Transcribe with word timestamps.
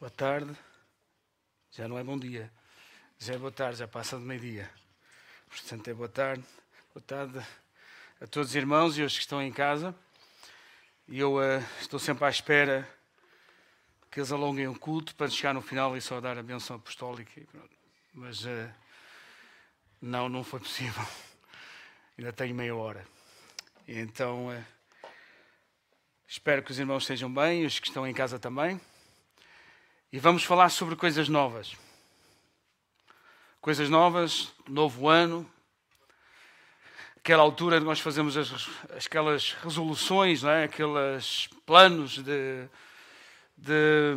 Boa 0.00 0.10
tarde. 0.12 0.56
Já 1.72 1.88
não 1.88 1.98
é 1.98 2.04
bom 2.04 2.16
dia. 2.16 2.52
Já 3.18 3.34
é 3.34 3.36
boa 3.36 3.50
tarde, 3.50 3.80
já 3.80 3.88
passa 3.88 4.16
de 4.16 4.22
meio-dia. 4.22 4.70
Portanto, 5.48 5.88
é 5.88 5.92
boa 5.92 6.08
tarde. 6.08 6.44
Boa 6.94 7.02
tarde 7.04 7.44
a 8.20 8.26
todos 8.28 8.50
os 8.50 8.54
irmãos 8.54 8.96
e 8.96 9.02
os 9.02 9.14
que 9.14 9.22
estão 9.22 9.42
em 9.42 9.50
casa. 9.50 9.92
E 11.08 11.18
eu 11.18 11.38
uh, 11.38 11.64
estou 11.80 11.98
sempre 11.98 12.24
à 12.24 12.28
espera 12.28 12.88
que 14.08 14.20
eles 14.20 14.30
alonguem 14.30 14.68
o 14.68 14.78
culto 14.78 15.16
para 15.16 15.28
chegar 15.28 15.52
no 15.52 15.60
final 15.60 15.96
e 15.96 16.00
só 16.00 16.20
dar 16.20 16.38
a 16.38 16.44
benção 16.44 16.76
apostólica. 16.76 17.42
Mas 18.14 18.44
uh, 18.44 18.72
não, 20.00 20.28
não 20.28 20.44
foi 20.44 20.60
possível. 20.60 21.04
Ainda 22.16 22.32
tenho 22.32 22.54
meia 22.54 22.76
hora. 22.76 23.04
E 23.88 23.98
então, 23.98 24.46
uh, 24.46 24.64
espero 26.24 26.62
que 26.62 26.70
os 26.70 26.78
irmãos 26.78 27.02
estejam 27.02 27.34
bem, 27.34 27.66
os 27.66 27.80
que 27.80 27.88
estão 27.88 28.06
em 28.06 28.14
casa 28.14 28.38
também. 28.38 28.80
E 30.10 30.18
vamos 30.18 30.42
falar 30.42 30.70
sobre 30.70 30.96
coisas 30.96 31.28
novas. 31.28 31.76
Coisas 33.60 33.90
novas, 33.90 34.50
novo 34.66 35.06
ano. 35.06 35.46
Aquela 37.18 37.42
altura 37.42 37.78
nós 37.78 38.00
fazemos 38.00 38.34
as, 38.34 38.70
aquelas 39.04 39.52
resoluções, 39.62 40.42
não 40.42 40.50
é? 40.50 40.64
aqueles 40.64 41.50
planos 41.66 42.22
de, 42.22 42.66
de, 43.54 44.16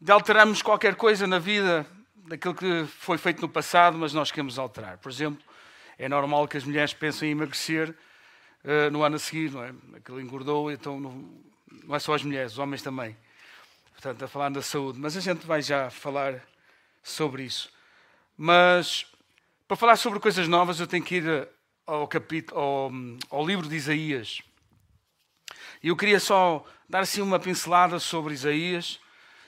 de 0.00 0.10
alterarmos 0.10 0.62
qualquer 0.62 0.94
coisa 0.94 1.26
na 1.26 1.38
vida 1.38 1.86
daquilo 2.26 2.54
que 2.54 2.86
foi 2.86 3.18
feito 3.18 3.42
no 3.42 3.50
passado, 3.50 3.98
mas 3.98 4.14
nós 4.14 4.30
queremos 4.30 4.58
alterar. 4.58 4.96
Por 4.96 5.12
exemplo, 5.12 5.44
é 5.98 6.08
normal 6.08 6.48
que 6.48 6.56
as 6.56 6.64
mulheres 6.64 6.94
pensem 6.94 7.28
em 7.28 7.32
emagrecer 7.32 7.90
uh, 8.64 8.90
no 8.90 9.02
ano 9.02 9.16
a 9.16 9.18
seguir, 9.18 9.50
não 9.50 9.62
é? 9.62 9.74
Aquilo 9.96 10.18
engordou, 10.18 10.72
então 10.72 10.98
não, 10.98 11.30
não 11.84 11.94
é 11.94 11.98
só 11.98 12.14
as 12.14 12.22
mulheres, 12.22 12.52
os 12.52 12.58
homens 12.58 12.80
também 12.80 13.14
portanto, 13.96 14.22
a 14.22 14.28
falar 14.28 14.50
da 14.50 14.60
saúde, 14.60 14.98
mas 15.00 15.16
a 15.16 15.20
gente 15.20 15.46
vai 15.46 15.62
já 15.62 15.88
falar 15.88 16.42
sobre 17.02 17.44
isso. 17.44 17.70
Mas 18.36 19.06
para 19.66 19.76
falar 19.76 19.96
sobre 19.96 20.20
coisas 20.20 20.46
novas, 20.46 20.78
eu 20.78 20.86
tenho 20.86 21.02
que 21.02 21.16
ir 21.16 21.48
ao, 21.86 22.06
capítulo, 22.06 22.60
ao, 22.60 22.92
ao 23.30 23.46
livro 23.46 23.66
de 23.66 23.74
Isaías. 23.74 24.42
E 25.82 25.88
eu 25.88 25.96
queria 25.96 26.20
só 26.20 26.62
dar 26.86 27.00
assim 27.00 27.22
uma 27.22 27.40
pincelada 27.40 27.98
sobre 27.98 28.34
Isaías. 28.34 29.00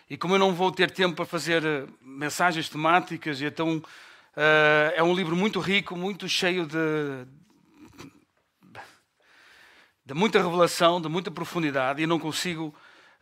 E 0.09 0.17
como 0.17 0.35
eu 0.35 0.39
não 0.39 0.55
vou 0.55 0.73
ter 0.73 0.91
tempo 0.91 1.15
para 1.15 1.27
fazer 1.27 1.63
eh, 1.63 1.87
mensagens 2.01 2.71
temáticas, 2.71 3.43
então 3.43 3.77
uh, 3.77 4.93
é 4.95 5.03
um 5.03 5.15
livro 5.15 5.37
muito 5.37 5.61
rico, 5.61 5.95
muito 5.95 6.27
cheio 6.27 6.67
de, 6.67 7.27
de 10.07 10.15
muita 10.15 10.43
revelação, 10.43 10.99
de 10.99 11.09
muita 11.11 11.31
profundidade, 11.31 12.03
e 12.03 12.07
não 12.07 12.19
consigo 12.19 12.75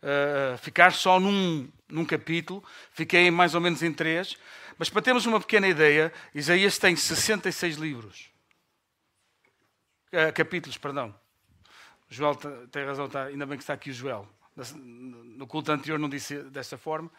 uh, 0.03 0.57
ficar 0.57 0.91
só 0.93 1.19
num, 1.19 1.69
num 1.87 2.05
capítulo, 2.05 2.63
fiquei 2.91 3.29
mais 3.31 3.55
ou 3.55 3.61
menos 3.61 3.81
em 3.83 3.93
três, 3.93 4.37
mas 4.77 4.89
para 4.89 5.01
termos 5.01 5.25
uma 5.25 5.39
pequena 5.39 5.67
ideia, 5.67 6.13
Isaías 6.33 6.77
tem 6.77 6.95
66 6.95 7.77
livros. 7.77 8.29
Uh, 10.07 10.31
capítulos, 10.33 10.77
perdão. 10.77 11.13
O 12.09 12.13
Joel 12.13 12.35
tem 12.71 12.85
razão, 12.85 13.05
está, 13.05 13.25
ainda 13.25 13.45
bem 13.45 13.57
que 13.57 13.63
está 13.63 13.73
aqui 13.73 13.89
o 13.89 13.93
Joel. 13.93 14.27
No 14.85 15.45
culto 15.45 15.71
anterior 15.71 15.99
não 15.99 16.09
disse 16.09 16.41
desta 16.43 16.77
forma. 16.77 17.11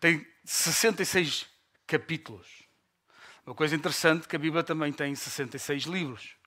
Tem 0.00 0.26
66 0.44 1.46
capítulos. 1.86 2.46
Uma 3.44 3.54
coisa 3.54 3.74
interessante 3.74 4.28
que 4.28 4.36
a 4.36 4.38
Bíblia 4.38 4.62
também 4.62 4.92
tem 4.92 5.14
66 5.14 5.84
livros. 5.84 6.37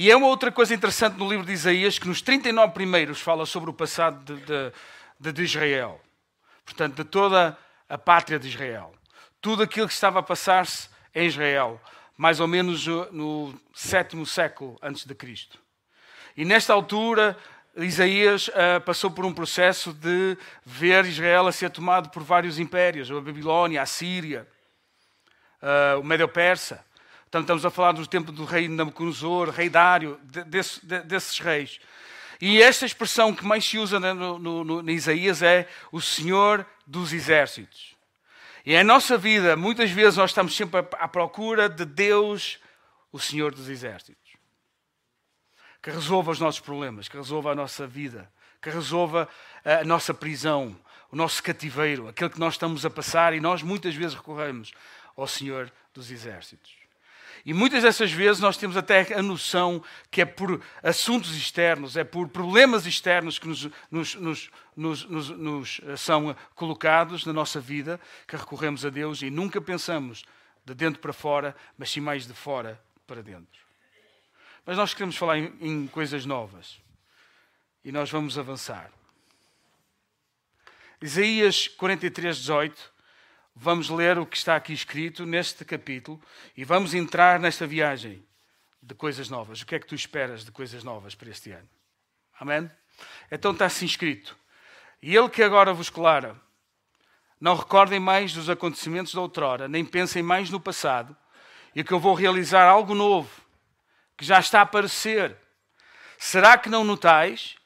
E 0.00 0.12
é 0.12 0.16
uma 0.16 0.28
outra 0.28 0.52
coisa 0.52 0.72
interessante 0.72 1.18
no 1.18 1.28
livro 1.28 1.44
de 1.44 1.52
Isaías, 1.52 1.98
que 1.98 2.06
nos 2.06 2.22
39 2.22 2.72
primeiros 2.72 3.20
fala 3.20 3.44
sobre 3.44 3.68
o 3.68 3.72
passado 3.72 4.36
de, 4.36 4.72
de, 5.18 5.32
de 5.32 5.42
Israel. 5.42 6.00
Portanto, 6.64 6.94
de 6.94 7.02
toda 7.02 7.58
a 7.88 7.98
pátria 7.98 8.38
de 8.38 8.46
Israel. 8.46 8.94
Tudo 9.40 9.64
aquilo 9.64 9.88
que 9.88 9.92
estava 9.92 10.20
a 10.20 10.22
passar-se 10.22 10.88
em 11.12 11.26
Israel, 11.26 11.80
mais 12.16 12.38
ou 12.38 12.46
menos 12.46 12.86
no 13.10 13.52
sétimo 13.74 14.24
século 14.24 14.78
antes 14.80 15.04
de 15.04 15.16
Cristo. 15.16 15.58
E 16.36 16.44
nesta 16.44 16.72
altura, 16.72 17.36
Isaías 17.76 18.46
uh, 18.46 18.80
passou 18.86 19.10
por 19.10 19.24
um 19.24 19.34
processo 19.34 19.92
de 19.92 20.38
ver 20.64 21.06
Israel 21.06 21.48
a 21.48 21.52
ser 21.52 21.70
tomado 21.70 22.10
por 22.10 22.22
vários 22.22 22.60
impérios, 22.60 23.10
a 23.10 23.14
Babilónia, 23.14 23.82
a 23.82 23.86
Síria, 23.86 24.46
uh, 25.60 25.98
o 25.98 26.04
Médio-Persa. 26.04 26.86
Então, 27.28 27.42
estamos 27.42 27.66
a 27.66 27.70
falar 27.70 27.92
do 27.92 28.06
tempo 28.06 28.32
do 28.32 28.46
rei 28.46 28.68
Nabucodonosor, 28.68 29.50
rei 29.50 29.68
Dário, 29.68 30.18
desse, 30.22 30.84
desses 30.86 31.38
reis. 31.38 31.78
E 32.40 32.62
esta 32.62 32.86
expressão 32.86 33.34
que 33.34 33.44
mais 33.44 33.66
se 33.66 33.76
usa 33.76 34.00
no, 34.00 34.38
no, 34.38 34.64
no, 34.64 34.90
Isaías 34.90 35.42
é 35.42 35.68
o 35.92 36.00
Senhor 36.00 36.64
dos 36.86 37.12
Exércitos. 37.12 37.94
E 38.64 38.74
em 38.74 38.82
nossa 38.82 39.18
vida, 39.18 39.56
muitas 39.56 39.90
vezes 39.90 40.16
nós 40.16 40.30
estamos 40.30 40.56
sempre 40.56 40.78
à 40.78 41.06
procura 41.06 41.68
de 41.68 41.84
Deus, 41.84 42.58
o 43.12 43.18
Senhor 43.18 43.54
dos 43.54 43.68
Exércitos. 43.68 44.32
Que 45.82 45.90
resolva 45.90 46.30
os 46.30 46.40
nossos 46.40 46.60
problemas, 46.60 47.08
que 47.08 47.16
resolva 47.16 47.52
a 47.52 47.54
nossa 47.54 47.86
vida, 47.86 48.32
que 48.62 48.70
resolva 48.70 49.28
a 49.62 49.84
nossa 49.84 50.14
prisão, 50.14 50.78
o 51.12 51.16
nosso 51.16 51.42
cativeiro, 51.42 52.08
aquilo 52.08 52.30
que 52.30 52.40
nós 52.40 52.54
estamos 52.54 52.86
a 52.86 52.90
passar 52.90 53.34
e 53.34 53.40
nós 53.40 53.62
muitas 53.62 53.94
vezes 53.94 54.16
recorremos 54.16 54.72
ao 55.14 55.26
Senhor 55.26 55.70
dos 55.92 56.10
Exércitos. 56.10 56.87
E 57.48 57.54
muitas 57.54 57.82
dessas 57.82 58.12
vezes 58.12 58.42
nós 58.42 58.58
temos 58.58 58.76
até 58.76 59.14
a 59.14 59.22
noção 59.22 59.82
que 60.10 60.20
é 60.20 60.26
por 60.26 60.62
assuntos 60.82 61.34
externos, 61.34 61.96
é 61.96 62.04
por 62.04 62.28
problemas 62.28 62.84
externos 62.84 63.38
que 63.38 63.48
nos, 63.48 63.70
nos, 63.90 64.50
nos, 64.76 65.30
nos, 65.30 65.80
são 65.96 66.36
colocados 66.54 67.24
na 67.24 67.32
nossa 67.32 67.58
vida 67.58 67.98
que 68.26 68.36
recorremos 68.36 68.84
a 68.84 68.90
Deus 68.90 69.22
e 69.22 69.30
nunca 69.30 69.62
pensamos 69.62 70.26
de 70.62 70.74
dentro 70.74 71.00
para 71.00 71.14
fora, 71.14 71.56
mas 71.78 71.88
sim 71.88 72.00
mais 72.00 72.26
de 72.26 72.34
fora 72.34 72.78
para 73.06 73.22
dentro. 73.22 73.62
Mas 74.66 74.76
nós 74.76 74.92
queremos 74.92 75.16
falar 75.16 75.38
em, 75.38 75.56
em 75.58 75.86
coisas 75.86 76.26
novas 76.26 76.78
e 77.82 77.90
nós 77.90 78.10
vamos 78.10 78.36
avançar. 78.36 78.92
Isaías 81.00 81.66
43, 81.66 82.36
18 82.36 82.92
vamos 83.60 83.88
ler 83.88 84.18
o 84.18 84.26
que 84.26 84.36
está 84.36 84.54
aqui 84.54 84.72
escrito 84.72 85.26
neste 85.26 85.64
capítulo 85.64 86.20
e 86.56 86.64
vamos 86.64 86.94
entrar 86.94 87.40
nesta 87.40 87.66
viagem 87.66 88.24
de 88.80 88.94
coisas 88.94 89.28
novas. 89.28 89.60
O 89.60 89.66
que 89.66 89.74
é 89.74 89.80
que 89.80 89.86
tu 89.86 89.94
esperas 89.94 90.44
de 90.44 90.52
coisas 90.52 90.84
novas 90.84 91.14
para 91.14 91.28
este 91.28 91.50
ano? 91.50 91.68
Amém? 92.38 92.70
Então 93.30 93.52
está 93.52 93.66
assim 93.66 93.84
escrito. 93.84 94.36
E 95.02 95.14
ele 95.14 95.28
que 95.28 95.42
agora 95.42 95.72
vos 95.72 95.90
clara, 95.90 96.40
não 97.40 97.56
recordem 97.56 97.98
mais 97.98 98.32
dos 98.32 98.48
acontecimentos 98.48 99.12
da 99.12 99.20
outrora, 99.20 99.68
nem 99.68 99.84
pensem 99.84 100.22
mais 100.22 100.50
no 100.50 100.60
passado, 100.60 101.16
e 101.74 101.82
que 101.82 101.92
eu 101.92 102.00
vou 102.00 102.14
realizar 102.14 102.64
algo 102.64 102.94
novo, 102.94 103.30
que 104.16 104.24
já 104.24 104.38
está 104.38 104.60
a 104.60 104.62
aparecer. 104.62 105.36
Será 106.16 106.56
que 106.56 106.68
não 106.68 106.84
notais? 106.84 107.56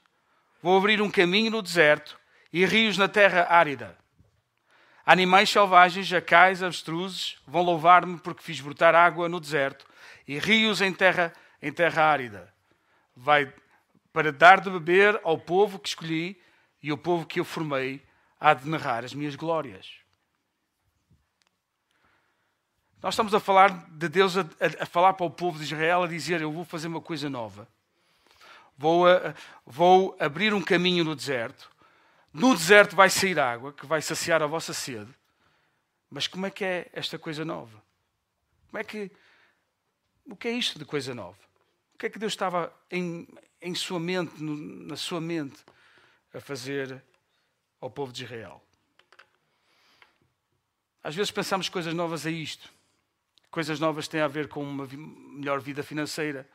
Vou 0.62 0.76
abrir 0.76 1.00
um 1.02 1.10
caminho 1.10 1.50
no 1.50 1.62
deserto 1.62 2.18
e 2.52 2.64
rios 2.64 2.96
na 2.96 3.08
terra 3.08 3.46
árida. 3.50 4.01
Animais 5.04 5.50
selvagens, 5.50 6.06
jacais, 6.06 6.62
avestruzes 6.62 7.36
vão 7.46 7.62
louvar-me 7.62 8.18
porque 8.18 8.42
fiz 8.42 8.60
brotar 8.60 8.94
água 8.94 9.28
no 9.28 9.40
deserto 9.40 9.84
e 10.26 10.38
rios 10.38 10.80
em 10.80 10.92
terra, 10.92 11.32
em 11.60 11.72
terra 11.72 12.04
árida. 12.04 12.52
Vai 13.16 13.52
para 14.12 14.30
dar 14.30 14.60
de 14.60 14.70
beber 14.70 15.20
ao 15.24 15.36
povo 15.36 15.78
que 15.78 15.88
escolhi 15.88 16.40
e 16.80 16.92
o 16.92 16.98
povo 16.98 17.26
que 17.26 17.40
eu 17.40 17.44
formei 17.44 18.00
há 18.38 18.54
de 18.54 18.68
narrar 18.68 19.04
as 19.04 19.12
minhas 19.12 19.34
glórias. 19.34 19.90
Nós 23.02 23.14
estamos 23.14 23.34
a 23.34 23.40
falar 23.40 23.70
de 23.90 24.08
Deus 24.08 24.36
a, 24.36 24.42
a, 24.42 24.84
a 24.84 24.86
falar 24.86 25.14
para 25.14 25.26
o 25.26 25.30
povo 25.30 25.58
de 25.58 25.64
Israel, 25.64 26.04
a 26.04 26.06
dizer: 26.06 26.40
Eu 26.40 26.52
vou 26.52 26.64
fazer 26.64 26.86
uma 26.86 27.00
coisa 27.00 27.28
nova. 27.28 27.66
Vou, 28.78 29.08
a, 29.08 29.34
vou 29.66 30.16
abrir 30.20 30.54
um 30.54 30.62
caminho 30.62 31.02
no 31.02 31.16
deserto 31.16 31.71
no 32.32 32.54
deserto 32.54 32.96
vai 32.96 33.10
sair 33.10 33.38
água 33.38 33.72
que 33.72 33.84
vai 33.84 34.00
saciar 34.00 34.42
a 34.42 34.46
vossa 34.46 34.72
sede. 34.72 35.12
Mas 36.08 36.26
como 36.26 36.46
é 36.46 36.50
que 36.50 36.64
é 36.64 36.90
esta 36.92 37.18
coisa 37.18 37.44
nova? 37.44 37.82
Como 38.68 38.80
é 38.80 38.84
que. 38.84 39.10
O 40.24 40.36
que 40.36 40.48
é 40.48 40.52
isto 40.52 40.78
de 40.78 40.84
coisa 40.84 41.14
nova? 41.14 41.38
O 41.94 41.98
que 41.98 42.06
é 42.06 42.10
que 42.10 42.18
Deus 42.18 42.32
estava 42.32 42.72
em, 42.90 43.28
em 43.60 43.74
sua 43.74 43.98
mente, 43.98 44.42
no, 44.42 44.56
na 44.56 44.96
sua 44.96 45.20
mente, 45.20 45.62
a 46.32 46.40
fazer 46.40 47.02
ao 47.80 47.90
povo 47.90 48.12
de 48.12 48.24
Israel? 48.24 48.62
Às 51.02 51.14
vezes 51.14 51.30
pensamos 51.30 51.68
coisas 51.68 51.92
novas 51.92 52.24
a 52.24 52.30
isto. 52.30 52.72
Coisas 53.50 53.80
novas 53.80 54.08
têm 54.08 54.20
a 54.20 54.28
ver 54.28 54.48
com 54.48 54.62
uma 54.62 54.86
melhor 54.86 55.60
vida 55.60 55.82
financeira, 55.82 56.48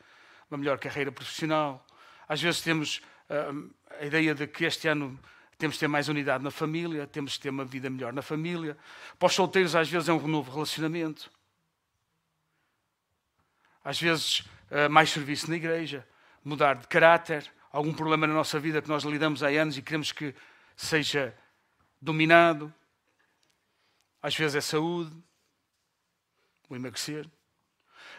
uma 0.49 0.57
melhor 0.57 0.79
carreira 0.79 1.11
profissional. 1.11 1.85
Às 2.27 2.41
vezes 2.41 2.61
temos 2.61 3.01
uh, 3.29 3.69
a 3.99 4.05
ideia 4.05 4.33
de 4.33 4.47
que 4.47 4.65
este 4.65 4.87
ano 4.87 5.19
temos 5.57 5.75
de 5.75 5.79
ter 5.79 5.87
mais 5.87 6.07
unidade 6.07 6.43
na 6.43 6.51
família, 6.51 7.07
temos 7.07 7.33
de 7.33 7.39
ter 7.39 7.49
uma 7.49 7.65
vida 7.65 7.89
melhor 7.89 8.13
na 8.13 8.21
família. 8.21 8.77
Para 9.17 9.25
os 9.25 9.33
solteiros, 9.33 9.75
às 9.75 9.89
vezes, 9.89 10.07
é 10.07 10.13
um 10.13 10.27
novo 10.27 10.51
relacionamento. 10.51 11.31
Às 13.83 13.99
vezes, 13.99 14.43
eh, 14.69 14.87
mais 14.87 15.09
serviço 15.09 15.49
na 15.49 15.55
igreja, 15.55 16.07
mudar 16.43 16.75
de 16.75 16.87
caráter, 16.87 17.51
algum 17.71 17.93
problema 17.93 18.27
na 18.27 18.33
nossa 18.33 18.59
vida 18.59 18.81
que 18.81 18.89
nós 18.89 19.03
lidamos 19.03 19.41
há 19.41 19.47
anos 19.47 19.77
e 19.77 19.81
queremos 19.81 20.11
que 20.11 20.35
seja 20.75 21.35
dominado, 21.99 22.71
às 24.21 24.35
vezes 24.35 24.55
é 24.55 24.61
saúde, 24.61 25.11
o 26.69 26.75
emagrecer. 26.75 27.27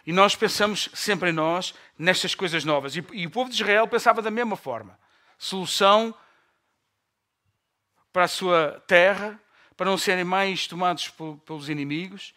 E 0.06 0.12
nós 0.12 0.34
pensamos 0.34 0.88
sempre 0.94 1.30
em 1.30 1.32
nós, 1.32 1.74
nestas 1.98 2.34
coisas 2.34 2.64
novas. 2.64 2.96
E, 2.96 3.04
e 3.12 3.26
o 3.26 3.30
povo 3.30 3.50
de 3.50 3.56
Israel 3.56 3.86
pensava 3.86 4.22
da 4.22 4.30
mesma 4.30 4.56
forma. 4.56 4.98
Solução 5.38 6.14
para 8.12 8.24
a 8.24 8.28
sua 8.28 8.82
terra, 8.86 9.38
para 9.76 9.88
não 9.88 9.98
serem 9.98 10.24
mais 10.24 10.66
tomados 10.66 11.12
pelos 11.44 11.68
inimigos, 11.68 12.34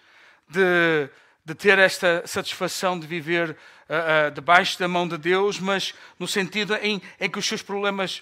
de, 0.48 1.10
de 1.44 1.56
ter 1.56 1.80
esta 1.80 2.24
satisfação 2.26 3.00
de 3.00 3.08
viver 3.08 3.52
uh, 3.52 4.28
uh, 4.28 4.32
debaixo 4.32 4.78
da 4.78 4.88
mão 4.88 5.08
de 5.08 5.18
Deus, 5.18 5.60
mas 5.60 5.94
no 6.20 6.28
sentido 6.28 6.76
em, 6.76 7.02
em 7.20 7.30
que 7.30 7.40
os 7.40 7.46
seus 7.46 7.62
problemas 7.62 8.22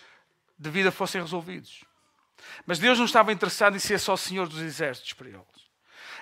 de 0.58 0.70
vida 0.70 0.92
fossem 0.92 1.22
resolvidos. 1.22 1.84
Mas 2.66 2.80
Deus 2.80 2.98
não 2.98 3.06
estava 3.06 3.32
interessado 3.34 3.76
em 3.76 3.80
ser 3.80 4.00
só 4.00 4.16
Senhor 4.16 4.48
dos 4.48 4.62
Exércitos 4.62 5.14
para 5.14 5.30
eles. 5.30 5.59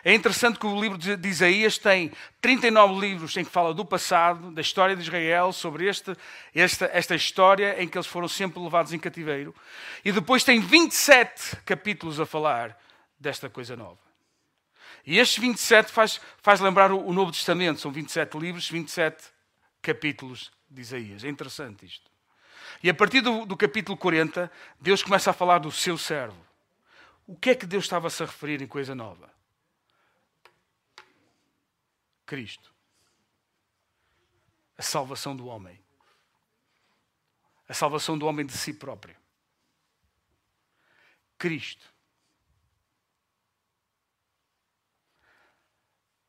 É 0.08 0.14
interessante 0.14 0.58
que 0.58 0.66
o 0.66 0.80
livro 0.80 0.98
de 0.98 1.28
Isaías 1.28 1.78
tem 1.78 2.14
39 2.40 2.98
livros 2.98 3.36
em 3.36 3.44
que 3.44 3.52
fala 3.52 3.74
do 3.74 3.84
passado, 3.84 4.52
da 4.52 4.62
história 4.62 4.96
de 4.96 5.02
Israel, 5.02 5.52
sobre 5.52 5.86
este, 5.86 6.16
esta, 6.56 6.90
esta 6.94 7.14
história 7.14 7.76
em 7.84 7.90
que 7.90 7.98
eles 7.98 8.08
foram 8.08 8.30
sempre 8.30 8.58
levados 8.58 8.94
em 8.94 9.00
cativeiro. 9.00 9.54
E 10.06 10.14
depois 10.14 10.46
tem 10.46 10.62
27 10.62 11.58
capítulos 11.66 12.22
a 12.22 12.26
falar 12.26 12.80
desta 13.20 13.50
coisa 13.50 13.76
nova. 13.76 14.00
E 15.06 15.20
estes 15.20 15.40
27 15.40 15.92
faz, 15.92 16.22
faz 16.42 16.62
lembrar 16.62 16.90
o, 16.90 17.06
o 17.06 17.12
Novo 17.12 17.34
Testamento. 17.34 17.82
São 17.82 17.92
27 17.92 18.38
livros, 18.38 18.70
27 18.70 19.26
capítulos 19.82 20.54
de 20.72 20.84
Isaías. 20.84 21.26
É 21.26 21.28
interessante 21.28 21.86
isto. 21.86 22.10
E 22.82 22.90
a 22.90 22.94
partir 22.94 23.20
do, 23.20 23.46
do 23.46 23.58
capítulo 23.58 23.98
40, 23.98 24.50
Deus 24.80 25.04
começa 25.04 25.32
a 25.32 25.34
falar 25.34 25.58
do 25.60 25.70
seu 25.70 25.98
servo. 25.98 26.40
O 27.28 27.36
que 27.36 27.50
é 27.50 27.56
que 27.56 27.66
Deus 27.66 27.84
estava 27.84 28.08
a 28.08 28.26
referir 28.26 28.62
em 28.62 28.68
coisa 28.68 28.96
nova? 28.96 29.36
Cristo. 32.28 32.72
A 34.78 34.82
salvação 34.84 35.36
do 35.36 35.48
homem. 35.48 35.82
A 37.68 37.74
salvação 37.74 38.18
do 38.18 38.28
homem 38.28 38.46
de 38.46 38.52
si 38.52 38.74
próprio. 38.74 39.16
Cristo. 41.40 41.86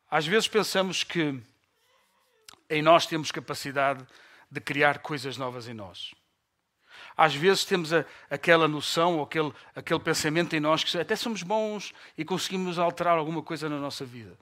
Às 0.08 0.26
vezes 0.26 0.48
pensamos 0.48 1.02
que 1.02 1.42
em 2.70 2.80
nós 2.80 3.04
temos 3.04 3.30
capacidade 3.30 4.06
de 4.50 4.60
criar 4.60 5.00
coisas 5.00 5.36
novas 5.36 5.68
em 5.68 5.74
nós. 5.74 6.14
Às 7.16 7.34
vezes 7.34 7.64
temos 7.64 7.92
a, 7.92 8.06
aquela 8.30 8.68
noção 8.68 9.18
ou 9.18 9.24
aquele, 9.24 9.52
aquele 9.74 10.00
pensamento 10.00 10.54
em 10.54 10.60
nós 10.60 10.84
que 10.84 10.96
até 10.96 11.16
somos 11.16 11.42
bons 11.42 11.92
e 12.16 12.24
conseguimos 12.24 12.78
alterar 12.78 13.18
alguma 13.18 13.42
coisa 13.42 13.68
na 13.68 13.78
nossa 13.78 14.04
vida 14.04 14.38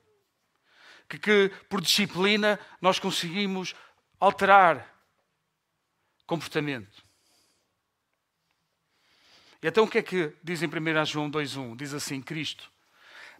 que, 1.08 1.18
que 1.18 1.50
por 1.68 1.80
disciplina 1.80 2.58
nós 2.80 2.98
conseguimos 2.98 3.74
alterar 4.18 4.94
comportamento. 6.26 7.04
E 9.62 9.68
então 9.68 9.84
o 9.84 9.88
que 9.88 9.98
é 9.98 10.02
que 10.02 10.32
diz 10.42 10.62
em 10.62 10.66
1 10.66 11.04
João 11.06 11.30
2.1? 11.30 11.76
Diz 11.76 11.94
assim, 11.94 12.20
Cristo, 12.20 12.70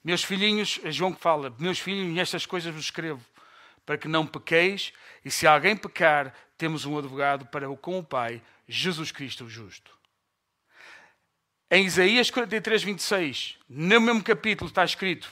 meus 0.02 0.22
filhinhos, 0.22 0.80
é 0.82 0.90
João 0.90 1.12
que 1.12 1.20
fala, 1.20 1.54
meus 1.58 1.78
filhinhos, 1.78 2.18
estas 2.18 2.46
coisas 2.46 2.72
vos 2.72 2.84
escrevo, 2.84 3.24
para 3.84 3.98
que 3.98 4.08
não 4.08 4.26
pequeis, 4.26 4.92
e 5.24 5.30
se 5.30 5.46
alguém 5.46 5.76
pecar, 5.76 6.34
temos 6.58 6.84
um 6.84 6.98
advogado 6.98 7.46
para 7.46 7.70
o 7.70 7.76
com 7.76 7.98
o 7.98 8.04
Pai, 8.04 8.42
Jesus 8.66 9.12
Cristo 9.12 9.44
o 9.44 9.50
justo. 9.50 9.96
Em 11.70 11.84
Isaías 11.84 12.30
43, 12.30 12.82
26, 12.82 13.58
no 13.68 14.00
mesmo 14.00 14.22
capítulo 14.22 14.68
está 14.68 14.84
escrito, 14.84 15.28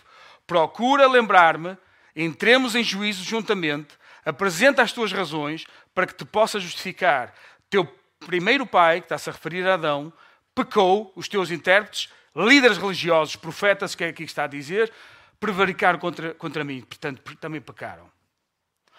procura 0.46 1.06
lembrar-me 1.06 1.76
entremos 2.14 2.74
em 2.74 2.84
juízo 2.84 3.24
juntamente, 3.24 3.96
apresenta 4.24 4.82
as 4.82 4.92
tuas 4.92 5.12
razões 5.12 5.66
para 5.94 6.06
que 6.06 6.14
te 6.14 6.24
possa 6.24 6.58
justificar. 6.58 7.34
Teu 7.68 7.84
primeiro 8.20 8.66
pai, 8.66 9.00
que 9.00 9.06
está-se 9.06 9.28
a 9.28 9.32
referir 9.32 9.66
a 9.66 9.74
Adão, 9.74 10.12
pecou, 10.54 11.12
os 11.14 11.28
teus 11.28 11.50
intérpretes, 11.50 12.10
líderes 12.34 12.78
religiosos, 12.78 13.36
profetas, 13.36 13.94
que 13.94 14.04
é 14.04 14.08
aqui 14.08 14.24
está 14.24 14.44
a 14.44 14.48
dizer, 14.48 14.92
prevaricaram 15.38 15.98
contra, 15.98 16.34
contra 16.34 16.64
mim, 16.64 16.80
portanto, 16.82 17.22
também 17.36 17.60
pecaram. 17.60 18.10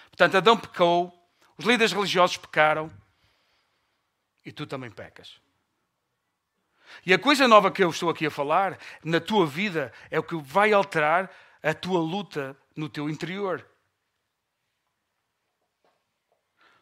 Portanto, 0.10 0.38
Adão 0.38 0.58
pecou, 0.58 1.14
os 1.58 1.66
líderes 1.66 1.92
religiosos 1.92 2.38
pecaram 2.38 2.92
e 4.46 4.52
tu 4.52 4.68
também 4.68 4.92
pecas. 4.92 5.40
E 7.06 7.14
a 7.14 7.20
coisa 7.20 7.48
nova 7.48 7.72
que 7.72 7.84
eu 7.84 7.90
estou 7.90 8.10
aqui 8.10 8.26
a 8.26 8.32
falar, 8.32 8.78
na 9.04 9.20
tua 9.20 9.46
vida, 9.46 9.92
é 10.10 10.20
o 10.20 10.24
que 10.24 10.36
vai 10.36 10.72
alterar 10.72 11.32
a 11.62 11.74
tua 11.74 12.00
luta 12.00 12.56
no 12.76 12.90
teu 12.90 13.10
interior. 13.10 13.66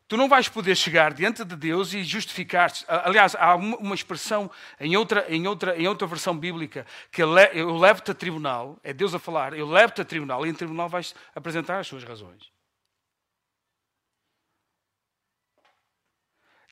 Tu 0.07 0.17
não 0.17 0.27
vais 0.27 0.47
poder 0.47 0.75
chegar 0.75 1.13
diante 1.13 1.43
de 1.43 1.55
Deus 1.55 1.93
e 1.93 2.03
justificar-te. 2.03 2.85
Aliás, 2.87 3.35
há 3.35 3.55
uma 3.55 3.95
expressão 3.95 4.51
em 4.79 4.95
outra, 4.95 5.25
em 5.27 5.47
outra, 5.47 5.75
em 5.79 5.87
outra 5.87 6.05
versão 6.05 6.37
bíblica 6.37 6.85
que 7.11 7.23
eu 7.23 7.75
levo-te 7.77 8.11
a 8.11 8.13
tribunal, 8.13 8.79
é 8.83 8.93
Deus 8.93 9.15
a 9.15 9.19
falar, 9.19 9.53
eu 9.53 9.67
levo-te 9.67 10.01
a 10.01 10.05
tribunal 10.05 10.45
e 10.45 10.49
em 10.49 10.53
tribunal 10.53 10.89
vais 10.89 11.15
apresentar 11.33 11.79
as 11.79 11.87
suas 11.87 12.03
razões. 12.03 12.51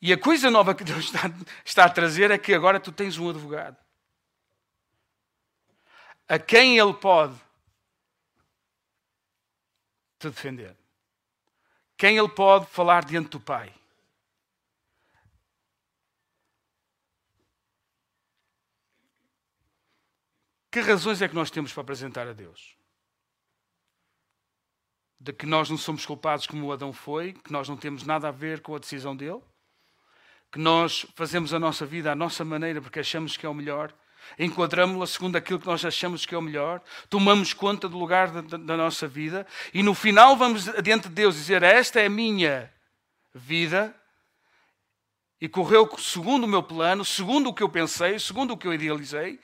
E 0.01 0.11
a 0.11 0.17
coisa 0.17 0.51
nova 0.51 0.75
que 0.75 0.83
Deus 0.83 1.05
está, 1.05 1.31
está 1.63 1.85
a 1.85 1.89
trazer 1.89 2.31
é 2.31 2.37
que 2.37 2.53
agora 2.53 2.79
tu 2.79 2.91
tens 2.91 3.17
um 3.17 3.29
advogado 3.29 3.77
a 6.27 6.39
quem 6.39 6.77
ele 6.77 6.93
pode 6.93 7.35
te 10.21 10.29
defender? 10.29 10.77
Quem 11.97 12.17
ele 12.17 12.29
pode 12.29 12.67
falar 12.67 13.05
diante 13.05 13.29
do 13.29 13.39
Pai? 13.39 13.73
Que 20.71 20.79
razões 20.79 21.21
é 21.21 21.27
que 21.27 21.35
nós 21.35 21.51
temos 21.51 21.73
para 21.73 21.81
apresentar 21.81 22.27
a 22.27 22.33
Deus? 22.33 22.77
De 25.19 25.33
que 25.33 25.45
nós 25.45 25.69
não 25.69 25.77
somos 25.77 26.05
culpados 26.05 26.47
como 26.47 26.65
o 26.65 26.71
Adão 26.71 26.93
foi, 26.93 27.33
que 27.33 27.51
nós 27.51 27.67
não 27.67 27.75
temos 27.75 28.03
nada 28.03 28.29
a 28.29 28.31
ver 28.31 28.61
com 28.61 28.73
a 28.73 28.79
decisão 28.79 29.15
dele, 29.15 29.41
que 30.51 30.59
nós 30.59 31.05
fazemos 31.13 31.53
a 31.53 31.59
nossa 31.59 31.85
vida 31.85 32.11
à 32.11 32.15
nossa 32.15 32.45
maneira 32.45 32.81
porque 32.81 32.99
achamos 32.99 33.35
que 33.35 33.45
é 33.45 33.49
o 33.49 33.53
melhor, 33.53 33.93
enquadramos-la 34.37 35.05
segundo 35.07 35.35
aquilo 35.35 35.59
que 35.59 35.67
nós 35.67 35.83
achamos 35.83 36.25
que 36.25 36.35
é 36.35 36.37
o 36.37 36.41
melhor, 36.41 36.81
tomamos 37.09 37.53
conta 37.53 37.87
do 37.87 37.97
lugar 37.97 38.29
da, 38.29 38.57
da, 38.57 38.77
nossa 38.77 39.07
vida 39.07 39.45
e 39.73 39.83
no 39.83 39.93
final 39.93 40.35
vamos 40.37 40.65
diante 40.83 41.07
de 41.07 41.15
Deus 41.15 41.35
dizer: 41.35 41.63
Esta 41.63 41.99
é 41.99 42.05
a 42.05 42.09
minha 42.09 42.71
vida 43.33 43.95
e 45.39 45.49
correu 45.49 45.89
segundo 45.97 46.43
o 46.43 46.47
meu 46.47 46.63
plano, 46.63 47.03
segundo 47.03 47.49
o 47.49 47.53
que 47.53 47.63
eu 47.63 47.69
pensei, 47.69 48.19
segundo 48.19 48.53
o 48.53 48.57
que 48.57 48.67
eu 48.67 48.73
idealizei, 48.73 49.39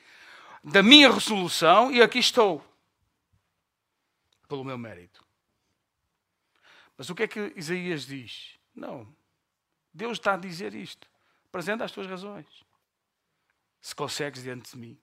da 0.64 0.84
minha 0.84 1.12
resolução 1.12 1.92
e 1.92 2.02
aqui 2.02 2.20
estou, 2.20 2.64
pelo 4.48 4.64
meu 4.64 4.78
mérito. 4.78 5.26
Mas 6.98 7.10
o 7.10 7.16
que 7.16 7.24
é 7.24 7.28
que 7.28 7.54
Isaías 7.56 8.06
diz? 8.06 8.58
Não. 8.76 9.08
Deus 9.94 10.18
está 10.18 10.34
a 10.34 10.38
dizer 10.38 10.74
isto. 10.74 11.08
Apresenta 11.48 11.84
as 11.84 11.92
tuas 11.92 12.08
razões 12.08 12.67
se 13.82 13.96
consegues 13.96 14.44
diante 14.44 14.72
de 14.72 14.78
mim, 14.78 15.00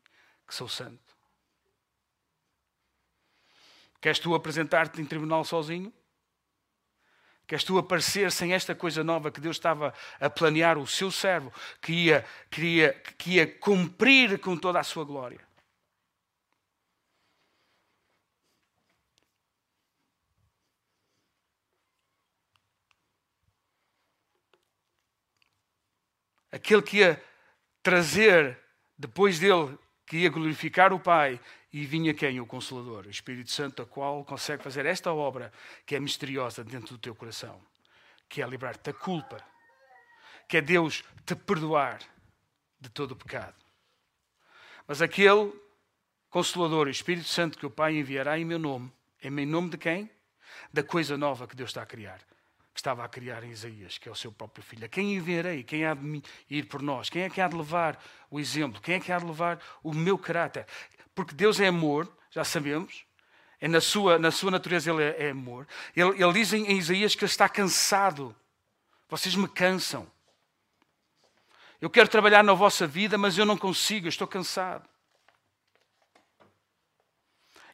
que 0.47 0.54
sou 0.54 0.69
santo. 0.69 1.14
Queres 4.00 4.19
tu 4.19 4.35
apresentar-te 4.35 5.00
em 5.00 5.07
tribunal 5.07 5.45
sozinho? 5.45 5.93
Queres 7.47 7.64
tu 7.64 7.76
aparecer 7.78 8.33
sem 8.33 8.54
esta 8.54 8.75
coisa 8.75 9.04
nova 9.04 9.31
que 9.31 9.40
Deus 9.40 9.57
estava 9.57 9.93
a 10.19 10.31
planear 10.31 10.78
o 10.78 10.87
seu 10.87 11.11
servo, 11.11 11.52
que 11.81 11.93
ia, 11.93 12.26
que 12.50 12.62
ia, 12.62 12.93
que 12.93 13.31
ia 13.33 13.59
cumprir 13.59 14.38
com 14.40 14.57
toda 14.57 14.81
a 14.81 14.85
sua 14.85 15.04
glória? 15.04 15.40
Aquele 26.50 26.83
que 26.83 26.99
ia 26.99 27.23
trazer 27.83 28.63
depois 28.96 29.38
dele, 29.38 29.78
que 30.06 30.18
ia 30.18 30.30
glorificar 30.30 30.92
o 30.92 31.00
Pai, 31.00 31.40
e 31.72 31.84
vinha 31.84 32.14
quem? 32.14 32.40
O 32.40 32.46
Consolador, 32.46 33.06
o 33.06 33.10
Espírito 33.10 33.50
Santo, 33.50 33.82
a 33.82 33.86
qual 33.86 34.24
consegue 34.24 34.62
fazer 34.62 34.86
esta 34.86 35.12
obra 35.12 35.52
que 35.84 35.96
é 35.96 36.00
misteriosa 36.00 36.62
dentro 36.62 36.94
do 36.94 36.98
teu 36.98 37.14
coração, 37.14 37.60
que 38.28 38.40
é 38.40 38.46
livrar-te 38.46 38.84
da 38.84 38.92
culpa, 38.92 39.44
que 40.48 40.58
é 40.58 40.60
Deus 40.60 41.02
te 41.26 41.34
perdoar 41.34 42.00
de 42.80 42.88
todo 42.88 43.12
o 43.12 43.16
pecado. 43.16 43.56
Mas 44.86 45.02
aquele 45.02 45.52
Consolador, 46.30 46.88
o 46.88 46.90
Espírito 46.90 47.28
Santo 47.28 47.56
que 47.58 47.66
o 47.66 47.70
Pai 47.70 47.96
enviará 47.96 48.38
em 48.38 48.44
meu 48.44 48.58
nome, 48.58 48.92
em 49.22 49.46
nome 49.46 49.70
de 49.70 49.78
quem? 49.78 50.10
Da 50.72 50.82
coisa 50.82 51.16
nova 51.16 51.46
que 51.46 51.56
Deus 51.56 51.70
está 51.70 51.82
a 51.82 51.86
criar. 51.86 52.20
Que 52.75 52.81
estava 52.81 53.04
a 53.04 53.09
criar 53.09 53.45
em 53.45 53.52
Isaías, 53.52 53.99
que 53.99 54.09
é 54.09 54.12
o 54.12 54.16
seu 54.16 54.33
próprio 54.33 54.64
filho. 54.64 54.85
A 54.85 54.88
quem 54.88 55.14
enviarei? 55.14 55.62
Quem 55.62 55.87
há 55.87 55.95
de 55.95 56.21
ir 56.50 56.64
por 56.64 56.83
nós? 56.83 57.09
Quem 57.09 57.23
é 57.23 57.31
que 57.31 57.40
há 57.40 57.47
de 57.47 57.54
levar 57.54 58.02
o 58.28 58.40
exemplo? 58.40 58.81
Quem 58.81 58.97
é 58.97 59.00
que 59.00 59.12
há 59.12 59.19
de 59.19 59.25
levar 59.25 59.61
o 59.81 59.95
meu 59.95 60.19
caráter? 60.19 60.66
Porque 61.14 61.33
Deus 61.33 61.61
é 61.61 61.69
amor, 61.69 62.12
já 62.33 62.43
sabemos. 62.43 63.07
É 63.61 63.69
na, 63.69 63.81
sua, 63.81 64.19
na 64.19 64.33
sua 64.33 64.50
natureza 64.50 64.90
ele 64.90 65.04
é, 65.04 65.26
é 65.26 65.31
amor. 65.31 65.69
Ele, 65.95 66.21
ele 66.21 66.33
diz 66.33 66.52
em, 66.52 66.66
em 66.66 66.76
Isaías 66.76 67.14
que 67.14 67.23
ele 67.23 67.31
está 67.31 67.49
cansado. 67.49 68.35
Vocês 69.09 69.37
me 69.37 69.47
cansam. 69.47 70.11
Eu 71.81 71.88
quero 71.88 72.09
trabalhar 72.09 72.43
na 72.43 72.54
vossa 72.54 72.88
vida, 72.88 73.16
mas 73.16 73.38
eu 73.38 73.47
não 73.47 73.57
consigo, 73.57 74.07
eu 74.07 74.11
estou 74.11 74.26
cansado. 74.26 74.88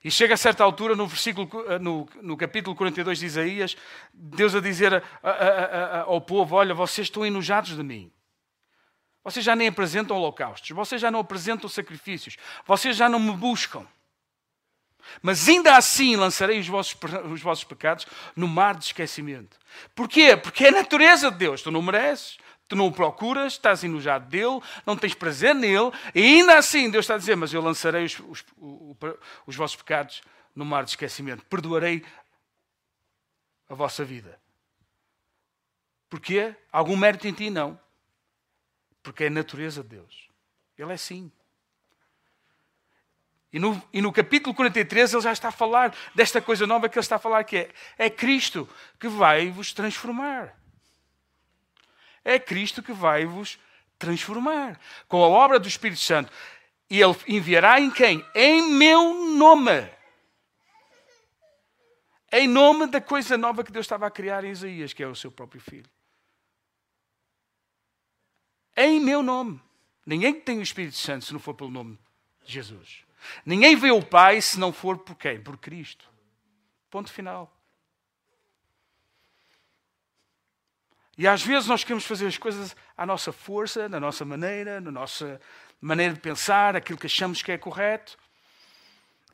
E 0.02 0.11
chega 0.11 0.35
a 0.35 0.37
certa 0.37 0.64
altura, 0.64 0.97
no, 0.97 1.07
versículo, 1.07 1.49
eh, 1.69 1.78
no, 1.78 2.09
no 2.23 2.37
capítulo 2.37 2.75
42 2.75 3.19
de 3.19 3.26
Isaías, 3.26 3.76
Deus 4.14 4.54
a 4.54 4.61
dizer 4.61 4.95
a, 4.95 5.02
a, 5.23 5.30
a, 5.30 6.00
ao 6.02 6.21
povo: 6.21 6.57
Olha, 6.57 6.75
vocês 6.75 7.07
estão 7.07 7.25
enojados 7.25 7.76
de 7.76 7.83
mim. 7.83 8.11
Vocês 9.23 9.45
já 9.45 9.54
nem 9.54 9.69
apresentam 9.69 10.16
holocaustos, 10.16 10.71
vocês 10.71 11.00
já 11.00 11.11
não 11.11 11.21
apresentam 11.21 11.69
sacrifícios, 11.69 12.38
vocês 12.66 12.97
já 12.97 13.09
não 13.09 13.21
me 13.21 13.33
buscam. 13.33 13.87
Mas 15.21 15.49
ainda 15.49 15.76
assim 15.76 16.16
lançarei 16.16 16.59
os 16.59 16.69
vossos, 16.69 16.97
os 17.30 17.42
vossos 17.42 17.64
pecados 17.64 18.07
no 18.35 18.49
mar 18.49 18.76
de 18.76 18.87
esquecimento. 18.87 19.59
Porquê? 19.95 20.37
Porque 20.37 20.64
é 20.64 20.69
a 20.69 20.73
natureza 20.73 21.30
de 21.30 21.38
Deus. 21.38 21.62
Tu 21.62 21.71
não 21.71 21.83
mereces, 21.83 22.38
tu 22.70 22.76
não 22.76 22.86
o 22.86 22.92
procuras, 22.92 23.54
estás 23.54 23.82
enojado 23.82 24.26
dele, 24.26 24.60
não 24.86 24.96
tens 24.96 25.12
prazer 25.12 25.52
nele, 25.54 25.90
e 26.14 26.22
ainda 26.22 26.56
assim 26.56 26.88
Deus 26.88 27.02
está 27.02 27.16
a 27.16 27.18
dizer: 27.18 27.36
Mas 27.36 27.52
eu 27.52 27.60
lançarei 27.60 28.04
os, 28.04 28.18
os, 28.20 28.44
os, 28.56 28.96
os 29.44 29.56
vossos 29.56 29.76
pecados 29.76 30.22
no 30.54 30.64
mar 30.64 30.84
de 30.84 30.90
esquecimento, 30.90 31.44
perdoarei 31.46 32.04
a 33.68 33.74
vossa 33.74 34.04
vida. 34.04 34.40
Porquê? 36.08 36.54
Algum 36.70 36.96
mérito 36.96 37.26
em 37.26 37.32
ti? 37.32 37.50
Não. 37.50 37.78
Porque 39.02 39.24
é 39.24 39.26
a 39.26 39.30
natureza 39.30 39.82
de 39.82 39.88
Deus. 39.88 40.28
Ele 40.78 40.92
é 40.92 40.96
sim. 40.96 41.30
E 43.52 43.58
no, 43.58 43.82
e 43.92 44.00
no 44.00 44.12
capítulo 44.12 44.54
43 44.54 45.12
ele 45.12 45.22
já 45.22 45.32
está 45.32 45.48
a 45.48 45.52
falar 45.52 45.94
desta 46.14 46.40
coisa 46.40 46.68
nova 46.68 46.88
que 46.88 46.96
ele 46.96 47.02
está 47.02 47.16
a 47.16 47.20
falar, 47.20 47.42
que 47.42 47.56
é, 47.56 47.70
é 47.98 48.08
Cristo 48.08 48.68
que 48.98 49.08
vai 49.08 49.50
vos 49.50 49.72
transformar. 49.72 50.60
É 52.24 52.38
Cristo 52.38 52.82
que 52.82 52.92
vai 52.92 53.24
vos 53.24 53.58
transformar. 53.98 54.80
Com 55.08 55.22
a 55.22 55.28
obra 55.28 55.58
do 55.58 55.68
Espírito 55.68 56.00
Santo. 56.00 56.32
E 56.88 57.00
ele 57.00 57.16
enviará 57.28 57.80
em 57.80 57.90
quem? 57.90 58.24
Em 58.34 58.72
meu 58.72 59.14
nome. 59.36 59.88
Em 62.32 62.46
nome 62.46 62.86
da 62.86 63.00
coisa 63.00 63.36
nova 63.36 63.64
que 63.64 63.72
Deus 63.72 63.86
estava 63.86 64.06
a 64.06 64.10
criar 64.10 64.44
em 64.44 64.50
Isaías, 64.50 64.92
que 64.92 65.02
é 65.02 65.06
o 65.06 65.14
seu 65.14 65.30
próprio 65.30 65.60
filho. 65.60 65.90
Em 68.76 69.00
meu 69.00 69.22
nome. 69.22 69.60
Ninguém 70.06 70.40
tem 70.40 70.58
o 70.58 70.62
Espírito 70.62 70.96
Santo 70.96 71.24
se 71.24 71.32
não 71.32 71.40
for 71.40 71.54
pelo 71.54 71.70
nome 71.70 71.98
de 72.44 72.52
Jesus. 72.52 73.04
Ninguém 73.44 73.76
vê 73.76 73.90
o 73.90 74.02
Pai 74.02 74.40
se 74.40 74.58
não 74.58 74.72
for 74.72 74.98
por 74.98 75.14
quem? 75.16 75.40
Por 75.40 75.56
Cristo. 75.58 76.08
Ponto 76.90 77.12
final. 77.12 77.52
E 81.20 81.28
às 81.28 81.42
vezes 81.42 81.68
nós 81.68 81.84
queremos 81.84 82.06
fazer 82.06 82.26
as 82.28 82.38
coisas 82.38 82.74
à 82.96 83.04
nossa 83.04 83.30
força, 83.30 83.90
na 83.90 84.00
nossa 84.00 84.24
maneira, 84.24 84.80
na 84.80 84.90
nossa 84.90 85.38
maneira 85.78 86.14
de 86.14 86.20
pensar, 86.20 86.74
aquilo 86.74 86.98
que 86.98 87.04
achamos 87.04 87.42
que 87.42 87.52
é 87.52 87.58
correto. 87.58 88.18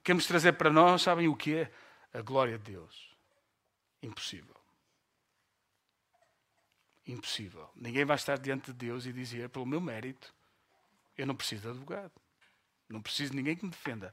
Queremos 0.03 0.27
trazer 0.27 0.55
para 0.55 0.69
nós, 0.69 1.03
sabem 1.03 1.29
o 1.29 1.37
que 1.37 1.55
é? 1.55 1.73
A 2.13 2.21
glória 2.23 2.59
de 2.59 2.73
Deus. 2.73 3.15
Impossível. 4.03 4.57
Impossível. 7.07 7.71
Ninguém 7.77 8.05
vai 8.05 8.17
estar 8.17 8.37
diante 8.37 8.73
de 8.73 8.79
Deus 8.79 9.07
e 9.07 9.13
dizer, 9.13 9.49
pelo 9.51 9.65
meu 9.65 9.81
mérito, 9.81 10.35
eu 11.17 11.25
não 11.25 11.37
preciso 11.37 11.63
de 11.63 11.69
advogado. 11.69 12.11
Não 12.89 13.01
preciso 13.01 13.31
de 13.31 13.37
ninguém 13.37 13.55
que 13.55 13.65
me 13.65 13.71
defenda. 13.71 14.13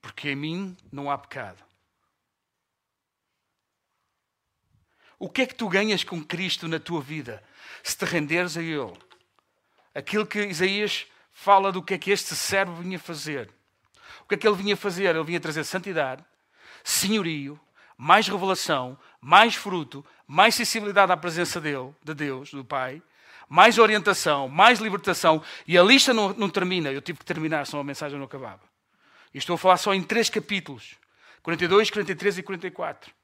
Porque 0.00 0.30
em 0.30 0.34
mim 0.34 0.76
não 0.90 1.08
há 1.08 1.16
pecado. 1.16 1.62
O 5.22 5.28
que 5.28 5.42
é 5.42 5.46
que 5.46 5.54
tu 5.54 5.68
ganhas 5.68 6.02
com 6.02 6.20
Cristo 6.20 6.66
na 6.66 6.80
tua 6.80 7.00
vida? 7.00 7.40
Se 7.80 7.96
te 7.96 8.04
renderes 8.04 8.56
a 8.56 8.60
Ele. 8.60 8.92
Aquilo 9.94 10.26
que 10.26 10.40
Isaías 10.46 11.06
fala 11.30 11.70
do 11.70 11.80
que 11.80 11.94
é 11.94 11.98
que 11.98 12.10
este 12.10 12.34
servo 12.34 12.82
vinha 12.82 12.98
fazer. 12.98 13.48
O 14.24 14.24
que 14.26 14.34
é 14.34 14.36
que 14.36 14.48
ele 14.48 14.56
vinha 14.56 14.76
fazer? 14.76 15.14
Ele 15.14 15.22
vinha 15.22 15.38
trazer 15.38 15.62
santidade, 15.62 16.24
senhorio, 16.82 17.60
mais 17.96 18.26
revelação, 18.26 18.98
mais 19.20 19.54
fruto, 19.54 20.04
mais 20.26 20.56
sensibilidade 20.56 21.12
à 21.12 21.16
presença 21.16 21.60
dele, 21.60 21.94
de 22.02 22.14
Deus, 22.14 22.50
do 22.50 22.64
Pai, 22.64 23.00
mais 23.48 23.78
orientação, 23.78 24.48
mais 24.48 24.80
libertação. 24.80 25.40
E 25.68 25.78
a 25.78 25.84
lista 25.84 26.12
não, 26.12 26.32
não 26.32 26.50
termina. 26.50 26.90
Eu 26.90 27.00
tive 27.00 27.20
que 27.20 27.24
terminar, 27.24 27.64
senão 27.64 27.80
a 27.80 27.84
mensagem 27.84 28.18
não 28.18 28.26
acabava. 28.26 28.62
E 29.32 29.38
estou 29.38 29.54
a 29.54 29.58
falar 29.58 29.76
só 29.76 29.94
em 29.94 30.02
três 30.02 30.28
capítulos: 30.28 30.96
42, 31.44 31.92
43 31.92 32.38
e 32.38 32.42
44. 32.42 33.21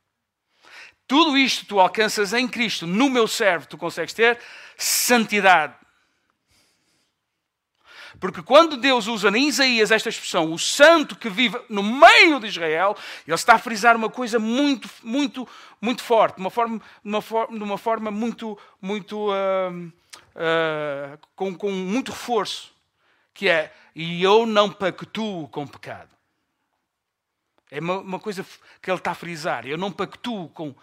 Tudo 1.09 1.39
isto 1.39 1.65
tu 1.65 1.81
alcanças 1.81 2.35
em 2.35 2.47
Cristo, 2.47 2.87
no 2.87 3.09
meu 3.09 3.27
servo, 3.27 3.67
tu 3.67 3.79
consegues 3.79 4.13
ter 4.13 4.39
santidade. 4.77 5.75
Porque 8.21 8.43
quando 8.43 8.77
Deus 8.77 9.07
usa 9.07 9.29
em 9.31 9.49
Isaías 9.49 9.91
esta 9.91 10.11
expressão, 10.11 10.53
o 10.53 10.59
santo 10.59 11.17
que 11.17 11.31
vive 11.31 11.59
no 11.69 11.83
meio 11.83 12.39
de 12.41 12.49
Israel, 12.49 12.97
ele 13.27 13.35
está 13.35 13.55
a 13.55 13.59
frisar 13.59 13.97
uma 13.97 14.11
coisa 14.11 14.39
muito, 14.39 14.89
muito, 15.03 15.49
muito 15.81 16.03
forte, 16.03 16.37
de 16.37 16.41
uma 16.41 16.51
forma, 16.51 16.81
uma 17.03 17.23
forma, 17.23 17.57
de 17.57 17.65
uma 17.65 17.79
forma 17.79 18.11
muito, 18.11 18.59
muito 18.81 19.31
uh, 19.31 19.93
uh, 20.35 21.19
com, 21.35 21.55
com 21.55 21.71
muito 21.71 22.13
reforço, 22.13 22.75
que 23.33 23.49
é, 23.49 23.73
e 23.95 24.23
eu 24.23 24.45
não 24.45 24.71
pactuo 24.71 25.49
com 25.49 25.67
pecado. 25.67 26.11
É 27.71 27.81
uma, 27.81 27.99
uma, 27.99 28.19
coisa 28.19 28.45
que 28.83 28.91
ele 28.91 28.99
está 28.99 29.13
a 29.13 29.15
frisar. 29.15 29.67
Eu 29.67 29.77
não 29.77 29.93
pactuo 29.93 30.49
com, 30.49 30.75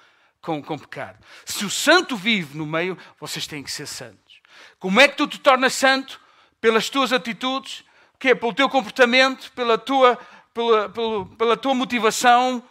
com, 0.45 0.61
com 0.61 0.77
pecado. 0.77 1.23
Se 1.45 1.65
o 1.65 1.69
santo 1.69 2.15
vive 2.15 2.57
no 2.57 2.65
meio, 2.65 2.97
vocês 3.19 3.47
têm 3.47 3.63
que 3.63 3.71
ser 3.71 3.87
santos. 3.87 4.41
Como 4.79 4.99
é 4.99 5.07
que 5.07 5.17
tu 5.17 5.27
te 5.27 5.39
tornas 5.39 5.73
santo? 5.73 6.21
Pelas 6.61 6.89
tuas 6.89 7.11
atitudes, 7.11 7.83
que 8.19 8.29
é 8.29 8.35
pelo 8.35 8.53
teu 8.53 8.69
comportamento, 8.69 9.51
pela 9.51 9.77
tua, 9.77 10.17
pela, 10.53 10.89
pela, 10.89 11.25
pela 11.35 11.57
tua 11.57 11.73
motivação. 11.73 12.63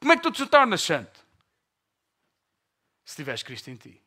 Como 0.00 0.12
é 0.12 0.16
que 0.16 0.22
tu 0.22 0.32
te 0.32 0.46
tornas 0.46 0.82
santo? 0.82 1.20
Se 3.04 3.16
tiveres 3.16 3.42
Cristo 3.42 3.70
em 3.70 3.76
ti 3.76 4.04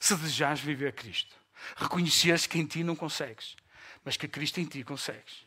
se 0.00 0.16
desejares 0.16 0.60
viver 0.60 0.94
Cristo. 0.94 1.36
Reconheceres 1.76 2.46
que 2.46 2.58
em 2.58 2.66
ti 2.66 2.82
não 2.82 2.96
consegues, 2.96 3.54
mas 4.02 4.16
que 4.16 4.26
Cristo 4.26 4.58
em 4.58 4.64
ti 4.64 4.82
consegues. 4.82 5.46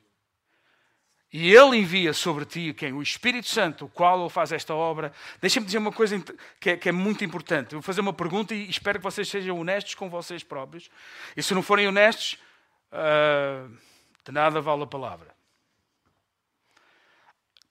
E 1.34 1.52
Ele 1.52 1.78
envia 1.78 2.13
sobre 2.13 2.46
ti 2.46 2.75
quem? 2.75 2.94
O 2.94 3.02
Espírito 3.02 3.48
Santo, 3.48 3.86
o 3.86 3.90
qual 3.90 4.22
Ele 4.22 4.30
faz 4.30 4.52
esta 4.52 4.75
obra. 4.75 5.12
Deixa-me 5.42 5.66
dizer 5.66 5.80
uma 5.80 5.92
coisa 5.92 6.24
que 6.60 6.70
é, 6.70 6.78
que 6.78 6.88
é, 6.88 6.92
muito 6.92 7.25
importante. 7.25 7.74
vou 7.74 7.82
fazer 7.82 8.02
uma 8.02 8.13
pergunta 8.13 8.54
e 8.54 8.70
espero 8.70 9.00
que 9.00 9.04
vocês 9.04 9.28
sejam 9.28 9.60
honestos 9.60 9.96
com 9.96 10.12
vocês 10.12 10.44
próprios. 10.44 10.92
E 11.36 11.42
se 11.42 11.56
não 11.56 11.63
forem 11.63 11.88
honestos, 11.88 12.38
uh, 12.92 13.68
de 14.24 14.32
nada 14.32 14.62
vale 14.62 14.84
a 14.84 14.88
palavra. 14.88 15.36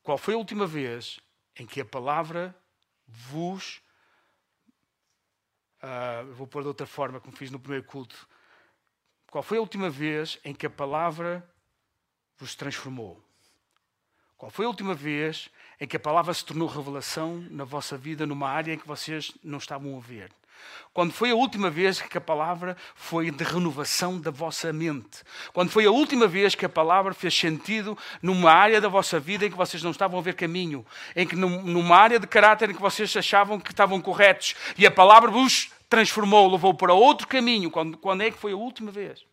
Qual 0.02 0.18
foi 0.18 0.34
a 0.34 0.38
última 0.38 0.66
vez 0.66 1.20
em 1.56 1.64
que 1.64 1.80
a 1.80 1.84
palavra 1.84 2.52
vos 3.06 3.80
Uh, 5.82 6.32
vou 6.34 6.46
pôr 6.46 6.62
de 6.62 6.68
outra 6.68 6.86
forma, 6.86 7.18
como 7.18 7.36
fiz 7.36 7.50
no 7.50 7.58
primeiro 7.58 7.84
culto. 7.84 8.28
Qual 9.28 9.42
foi 9.42 9.58
a 9.58 9.60
última 9.60 9.90
vez 9.90 10.38
em 10.44 10.54
que 10.54 10.64
a 10.64 10.70
palavra 10.70 11.44
vos 12.38 12.54
transformou? 12.54 13.20
Qual 14.42 14.50
foi 14.50 14.64
a 14.64 14.68
última 14.68 14.92
vez 14.92 15.48
em 15.80 15.86
que 15.86 15.96
a 15.96 16.00
palavra 16.00 16.34
se 16.34 16.44
tornou 16.44 16.66
revelação 16.66 17.46
na 17.48 17.62
vossa 17.62 17.96
vida, 17.96 18.26
numa 18.26 18.48
área 18.48 18.74
em 18.74 18.76
que 18.76 18.88
vocês 18.88 19.30
não 19.40 19.58
estavam 19.58 19.96
a 19.96 20.00
ver? 20.00 20.32
Quando 20.92 21.12
foi 21.12 21.30
a 21.30 21.34
última 21.36 21.70
vez 21.70 22.02
que 22.02 22.18
a 22.18 22.20
palavra 22.20 22.76
foi 22.96 23.30
de 23.30 23.44
renovação 23.44 24.20
da 24.20 24.32
vossa 24.32 24.72
mente? 24.72 25.22
Quando 25.52 25.70
foi 25.70 25.86
a 25.86 25.92
última 25.92 26.26
vez 26.26 26.56
que 26.56 26.66
a 26.66 26.68
palavra 26.68 27.14
fez 27.14 27.32
sentido 27.32 27.96
numa 28.20 28.50
área 28.50 28.80
da 28.80 28.88
vossa 28.88 29.20
vida 29.20 29.46
em 29.46 29.50
que 29.52 29.56
vocês 29.56 29.80
não 29.80 29.92
estavam 29.92 30.18
a 30.18 30.22
ver 30.22 30.34
caminho? 30.34 30.84
Em 31.14 31.24
que 31.24 31.36
numa 31.36 31.96
área 31.96 32.18
de 32.18 32.26
caráter 32.26 32.68
em 32.68 32.74
que 32.74 32.82
vocês 32.82 33.16
achavam 33.16 33.60
que 33.60 33.70
estavam 33.70 34.00
corretos 34.00 34.56
e 34.76 34.84
a 34.84 34.90
palavra 34.90 35.30
vos 35.30 35.70
transformou, 35.88 36.50
levou 36.50 36.74
para 36.74 36.92
outro 36.92 37.28
caminho? 37.28 37.70
Quando, 37.70 37.96
quando 37.96 38.22
é 38.22 38.30
que 38.32 38.38
foi 38.38 38.50
a 38.50 38.56
última 38.56 38.90
vez? 38.90 39.24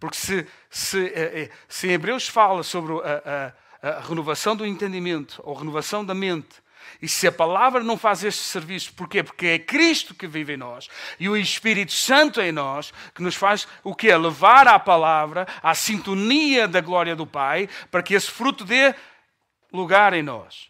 Porque 0.00 0.16
se, 0.16 0.46
se, 0.68 1.06
eh, 1.06 1.42
eh, 1.42 1.50
se 1.68 1.86
em 1.86 1.92
Hebreus 1.92 2.26
fala 2.26 2.64
sobre 2.64 2.94
a, 2.94 3.52
a 3.54 3.70
a 3.82 4.00
renovação 4.00 4.54
do 4.54 4.66
entendimento, 4.66 5.40
ou 5.44 5.54
renovação 5.54 6.04
da 6.04 6.14
mente, 6.14 6.62
E 7.00 7.08
se 7.08 7.26
a 7.26 7.32
palavra 7.32 7.84
não 7.84 7.96
faz 7.96 8.24
este 8.24 8.42
serviço, 8.42 8.92
porquê? 8.94 9.22
Porque 9.22 9.46
é 9.46 9.58
Cristo 9.58 10.14
que 10.14 10.26
vive 10.26 10.54
em 10.54 10.56
nós 10.56 10.88
e 11.20 11.28
o 11.28 11.36
Espírito 11.36 11.92
Santo 11.92 12.40
em 12.40 12.50
nós 12.50 12.92
que 13.14 13.22
nos 13.22 13.34
faz 13.34 13.68
o 13.84 13.94
quê? 13.94 14.14
Levar 14.16 14.66
à 14.66 14.78
palavra, 14.78 15.46
à 15.62 15.74
sintonia 15.74 16.66
da 16.66 16.80
glória 16.80 17.14
do 17.14 17.26
Pai, 17.26 17.68
para 17.90 18.02
que 18.02 18.14
esse 18.14 18.30
fruto 18.30 18.64
dê 18.64 18.94
lugar 19.72 20.12
em 20.14 20.22
nós. 20.22 20.68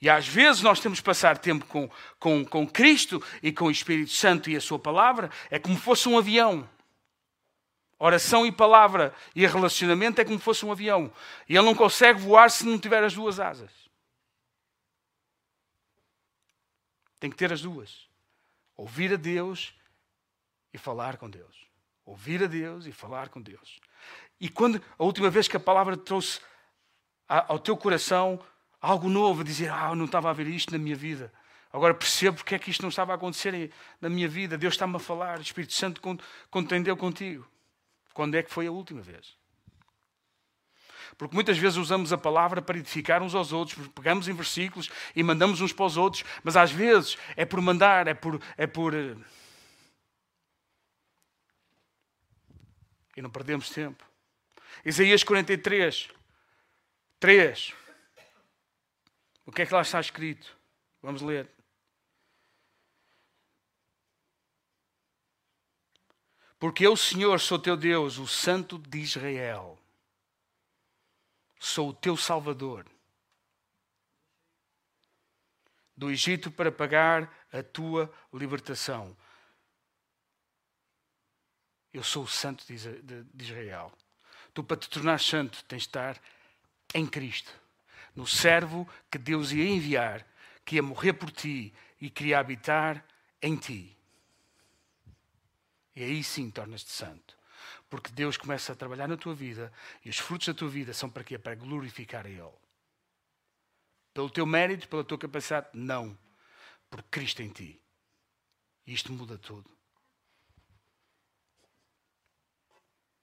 E 0.00 0.10
às 0.10 0.26
vezes 0.26 0.62
nós 0.62 0.80
temos 0.80 0.98
que 0.98 1.04
passar 1.04 1.38
tempo 1.38 1.64
com, 1.66 1.88
com, 2.18 2.44
com 2.44 2.66
Cristo 2.66 3.22
e 3.42 3.52
com 3.52 3.66
o 3.66 3.70
Espírito 3.70 4.10
Santo 4.10 4.50
e 4.50 4.56
a 4.56 4.60
Sua 4.60 4.78
palavra, 4.78 5.30
é 5.50 5.58
como 5.58 5.76
fosse 5.76 6.08
um 6.08 6.18
avião. 6.18 6.68
Oração 8.04 8.44
e 8.44 8.52
palavra 8.52 9.14
e 9.34 9.46
relacionamento 9.46 10.20
é 10.20 10.26
como 10.26 10.38
fosse 10.38 10.62
um 10.66 10.70
avião. 10.70 11.10
E 11.48 11.56
ele 11.56 11.64
não 11.64 11.74
consegue 11.74 12.20
voar 12.20 12.50
se 12.50 12.66
não 12.66 12.78
tiver 12.78 13.02
as 13.02 13.14
duas 13.14 13.40
asas. 13.40 13.70
Tem 17.18 17.30
que 17.30 17.36
ter 17.36 17.50
as 17.50 17.62
duas. 17.62 18.06
Ouvir 18.76 19.14
a 19.14 19.16
Deus 19.16 19.74
e 20.70 20.76
falar 20.76 21.16
com 21.16 21.30
Deus. 21.30 21.66
Ouvir 22.04 22.44
a 22.44 22.46
Deus 22.46 22.84
e 22.84 22.92
falar 22.92 23.30
com 23.30 23.40
Deus. 23.40 23.80
E 24.38 24.50
quando 24.50 24.82
a 24.98 25.02
última 25.02 25.30
vez 25.30 25.48
que 25.48 25.56
a 25.56 25.60
palavra 25.60 25.96
trouxe 25.96 26.42
ao 27.26 27.58
teu 27.58 27.74
coração 27.74 28.38
algo 28.82 29.08
novo, 29.08 29.42
dizer, 29.42 29.72
ah, 29.72 29.88
eu 29.92 29.96
não 29.96 30.04
estava 30.04 30.28
a 30.28 30.34
ver 30.34 30.46
isto 30.46 30.72
na 30.72 30.78
minha 30.78 30.94
vida. 30.94 31.32
Agora 31.72 31.94
percebo 31.94 32.36
porque 32.36 32.54
é 32.54 32.58
que 32.58 32.70
isto 32.70 32.82
não 32.82 32.90
estava 32.90 33.12
a 33.12 33.14
acontecer 33.14 33.72
na 33.98 34.10
minha 34.10 34.28
vida. 34.28 34.58
Deus 34.58 34.74
está-me 34.74 34.96
a 34.96 34.98
falar, 34.98 35.38
o 35.38 35.42
Espírito 35.42 35.72
Santo 35.72 36.02
contendeu 36.50 36.98
contigo. 36.98 37.53
Quando 38.14 38.36
é 38.36 38.42
que 38.42 38.50
foi 38.50 38.68
a 38.68 38.72
última 38.72 39.02
vez? 39.02 39.36
Porque 41.18 41.34
muitas 41.34 41.58
vezes 41.58 41.76
usamos 41.76 42.12
a 42.12 42.18
palavra 42.18 42.62
para 42.62 42.78
edificar 42.78 43.22
uns 43.22 43.34
aos 43.34 43.52
outros, 43.52 43.88
pegamos 43.88 44.28
em 44.28 44.32
versículos 44.32 44.88
e 45.14 45.22
mandamos 45.22 45.60
uns 45.60 45.72
para 45.72 45.84
os 45.84 45.96
outros, 45.96 46.24
mas 46.42 46.56
às 46.56 46.70
vezes 46.70 47.18
é 47.36 47.44
por 47.44 47.60
mandar, 47.60 48.06
é 48.06 48.14
por. 48.14 48.40
É 48.56 48.66
por 48.66 48.94
eh, 48.94 49.16
e 53.16 53.22
não 53.22 53.30
perdemos 53.30 53.70
tempo. 53.70 54.04
Isaías 54.84 55.22
43, 55.22 56.08
3. 57.20 57.74
O 59.46 59.52
que 59.52 59.62
é 59.62 59.66
que 59.66 59.74
lá 59.74 59.82
está 59.82 60.00
escrito? 60.00 60.56
Vamos 61.02 61.22
ler. 61.22 61.48
Porque 66.64 66.86
eu, 66.86 66.96
Senhor, 66.96 67.38
sou 67.40 67.58
teu 67.58 67.76
Deus, 67.76 68.16
o 68.16 68.26
Santo 68.26 68.78
de 68.78 68.98
Israel. 68.98 69.78
Sou 71.60 71.90
o 71.90 71.92
teu 71.92 72.16
Salvador. 72.16 72.86
Do 75.94 76.10
Egito 76.10 76.50
para 76.50 76.72
pagar 76.72 77.30
a 77.52 77.62
tua 77.62 78.10
libertação. 78.32 79.14
Eu 81.92 82.02
sou 82.02 82.24
o 82.24 82.28
Santo 82.28 82.64
de 82.66 83.44
Israel. 83.44 83.92
Tu, 84.54 84.64
para 84.64 84.78
te 84.78 84.88
tornar 84.88 85.20
santo, 85.20 85.62
tens 85.64 85.82
de 85.82 85.88
estar 85.88 86.18
em 86.94 87.06
Cristo, 87.06 87.52
no 88.16 88.26
servo 88.26 88.88
que 89.10 89.18
Deus 89.18 89.52
ia 89.52 89.68
enviar, 89.68 90.26
que 90.64 90.76
ia 90.76 90.82
morrer 90.82 91.12
por 91.12 91.30
ti 91.30 91.74
e 92.00 92.08
queria 92.08 92.38
habitar 92.38 93.04
em 93.42 93.54
ti. 93.54 93.94
E 95.94 96.02
aí 96.02 96.24
sim 96.24 96.50
tornas-te 96.50 96.90
santo. 96.90 97.36
Porque 97.88 98.10
Deus 98.10 98.36
começa 98.36 98.72
a 98.72 98.76
trabalhar 98.76 99.06
na 99.06 99.16
tua 99.16 99.34
vida 99.34 99.72
e 100.04 100.10
os 100.10 100.18
frutos 100.18 100.48
da 100.48 100.54
tua 100.54 100.68
vida 100.68 100.92
são 100.92 101.08
para 101.08 101.22
quê? 101.22 101.38
Para 101.38 101.54
glorificar 101.54 102.26
a 102.26 102.28
Ele. 102.28 102.50
Pelo 104.12 104.30
teu 104.30 104.46
mérito, 104.46 104.88
pela 104.88 105.04
tua 105.04 105.18
capacidade? 105.18 105.68
Não. 105.72 106.16
Por 106.90 107.02
Cristo 107.04 107.42
em 107.42 107.48
ti. 107.48 107.80
E 108.86 108.92
isto 108.92 109.12
muda 109.12 109.38
tudo. 109.38 109.70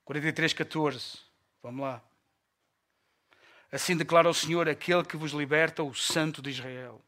43, 0.06 0.54
14. 0.54 1.20
Vamos 1.62 1.82
lá. 1.82 2.02
Assim 3.72 3.96
declara 3.96 4.30
o 4.30 4.34
Senhor, 4.34 4.68
aquele 4.68 5.06
que 5.06 5.16
vos 5.16 5.32
liberta, 5.32 5.84
o 5.84 5.94
Santo 5.94 6.42
de 6.42 6.50
Israel. 6.50 7.02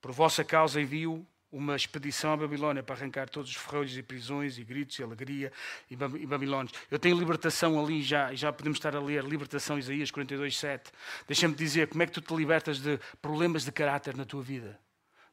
Por 0.00 0.12
vossa 0.12 0.44
causa 0.44 0.80
envio 0.80 1.26
uma 1.50 1.76
expedição 1.76 2.32
à 2.32 2.36
Babilónia 2.36 2.82
para 2.82 2.96
arrancar 2.96 3.28
todos 3.28 3.50
os 3.50 3.56
ferrolhos 3.56 3.96
e 3.96 4.02
prisões 4.02 4.58
e 4.58 4.64
gritos 4.64 4.98
e 4.98 5.02
alegria 5.02 5.52
e 5.90 5.96
Babilónios. 6.26 6.72
Eu 6.90 6.98
tenho 6.98 7.18
libertação 7.18 7.82
ali 7.82 8.02
já, 8.02 8.34
já 8.34 8.52
podemos 8.52 8.78
estar 8.78 8.94
a 8.96 9.00
ler 9.00 9.24
libertação 9.24 9.78
Isaías 9.78 10.10
42, 10.10 10.58
7. 10.58 10.90
Deixa-me 11.26 11.54
dizer 11.54 11.88
como 11.88 12.02
é 12.02 12.06
que 12.06 12.12
tu 12.12 12.20
te 12.20 12.34
libertas 12.34 12.80
de 12.80 12.98
problemas 13.22 13.64
de 13.64 13.72
caráter 13.72 14.16
na 14.16 14.24
tua 14.24 14.42
vida, 14.42 14.78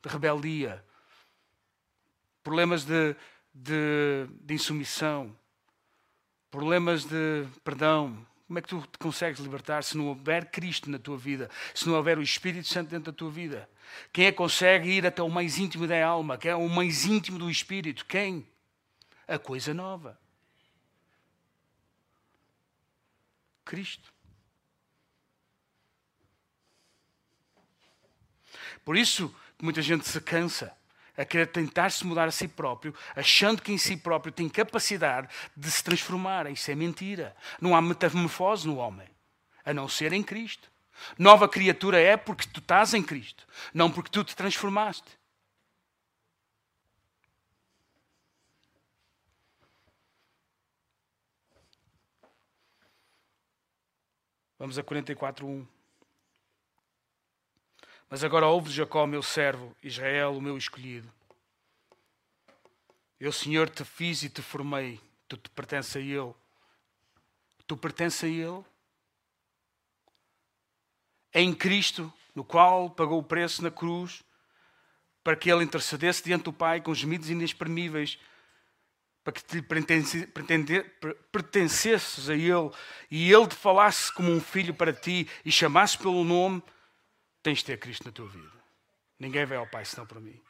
de 0.01 0.09
rebeldia, 0.09 0.83
problemas 2.43 2.85
de, 2.85 3.15
de, 3.53 4.27
de 4.41 4.53
insumissão, 4.53 5.35
problemas 6.51 7.05
de 7.05 7.47
perdão, 7.63 8.25
como 8.47 8.59
é 8.59 8.61
que 8.61 8.67
tu 8.67 8.81
te 8.81 8.97
consegues 8.97 9.39
libertar 9.39 9.83
se 9.83 9.97
não 9.97 10.07
houver 10.07 10.51
Cristo 10.51 10.89
na 10.89 10.99
tua 10.99 11.17
vida, 11.17 11.49
se 11.73 11.87
não 11.87 11.95
houver 11.95 12.17
o 12.17 12.21
Espírito 12.21 12.67
Santo 12.67 12.89
dentro 12.89 13.11
da 13.11 13.17
tua 13.17 13.31
vida? 13.31 13.69
Quem 14.11 14.25
é 14.25 14.31
que 14.31 14.37
consegue 14.37 14.89
ir 14.89 15.05
até 15.05 15.21
o 15.23 15.29
mais 15.29 15.57
íntimo 15.57 15.87
da 15.87 16.05
alma? 16.05 16.37
Quem 16.37 16.51
é 16.51 16.55
o 16.55 16.67
mais 16.67 17.05
íntimo 17.05 17.39
do 17.39 17.49
Espírito? 17.49 18.05
Quem? 18.05 18.47
A 19.27 19.39
coisa 19.39 19.73
nova. 19.73 20.19
Cristo. 23.63 24.13
Por 28.83 28.97
isso 28.97 29.33
que 29.57 29.63
muita 29.63 29.81
gente 29.81 30.07
se 30.07 30.19
cansa 30.19 30.75
a 31.17 31.25
querer 31.25 31.47
tentar 31.47 31.91
se 31.91 32.05
mudar 32.05 32.27
a 32.27 32.31
si 32.31 32.47
próprio, 32.47 32.93
achando 33.15 33.61
que 33.61 33.71
em 33.71 33.77
si 33.77 33.95
próprio 33.97 34.31
tem 34.31 34.49
capacidade 34.49 35.29
de 35.55 35.69
se 35.69 35.83
transformar. 35.83 36.49
Isso 36.51 36.71
é 36.71 36.75
mentira. 36.75 37.35
Não 37.61 37.75
há 37.75 37.81
metamorfose 37.81 38.67
no 38.67 38.77
homem, 38.77 39.07
a 39.63 39.73
não 39.73 39.87
ser 39.87 40.13
em 40.13 40.23
Cristo. 40.23 40.71
Nova 41.17 41.47
criatura 41.47 41.99
é 41.99 42.15
porque 42.15 42.47
tu 42.47 42.59
estás 42.59 42.93
em 42.93 43.03
Cristo, 43.03 43.47
não 43.73 43.91
porque 43.91 44.09
tu 44.09 44.23
te 44.23 44.35
transformaste. 44.35 45.17
Vamos 54.57 54.79
a 54.79 54.83
44.1. 54.83 55.67
Mas 58.13 58.23
agora 58.23 58.45
ouve 58.45 58.69
Jacó, 58.69 59.07
meu 59.07 59.23
servo, 59.23 59.75
Israel, 59.81 60.37
o 60.37 60.39
meu 60.39 60.55
escolhido. 60.55 61.11
Eu, 63.19 63.31
Senhor, 63.31 63.67
te 63.67 63.83
fiz 63.83 64.21
e 64.21 64.29
te 64.29 64.39
formei. 64.39 65.01
Tu 65.27 65.35
te 65.35 65.49
pertence 65.49 65.97
a 65.97 66.01
Ele. 66.01 66.31
Tu 67.65 67.75
pertence 67.75 68.23
a 68.23 68.29
Ele. 68.29 68.63
Em 71.33 71.55
Cristo, 71.55 72.13
no 72.35 72.43
qual 72.43 72.87
pagou 72.87 73.17
o 73.17 73.23
preço 73.23 73.63
na 73.63 73.71
cruz, 73.71 74.21
para 75.23 75.35
que 75.35 75.51
Ele 75.51 75.63
intercedesse 75.63 76.23
diante 76.23 76.43
do 76.43 76.53
Pai 76.53 76.81
com 76.81 76.93
gemidos 76.93 77.31
inexprimíveis, 77.31 78.19
para 79.23 79.33
que 79.33 79.43
te 79.43 79.59
pertencesses 79.59 82.29
a 82.29 82.35
Ele 82.35 82.69
e 83.09 83.33
Ele 83.33 83.47
te 83.47 83.55
falasse 83.55 84.13
como 84.13 84.31
um 84.31 84.39
filho 84.39 84.75
para 84.75 84.93
ti 84.93 85.27
e 85.43 85.51
chamasse 85.51 85.97
pelo 85.97 86.23
nome 86.23 86.61
Tens 87.43 87.59
de 87.59 87.65
ter 87.65 87.77
Cristo 87.77 88.05
na 88.05 88.11
tua 88.11 88.27
vida. 88.27 88.63
Ninguém 89.19 89.45
vai 89.45 89.57
ao 89.57 89.69
Pai 89.69 89.83
senão 89.83 90.07
para 90.07 90.19
mim. 90.19 90.41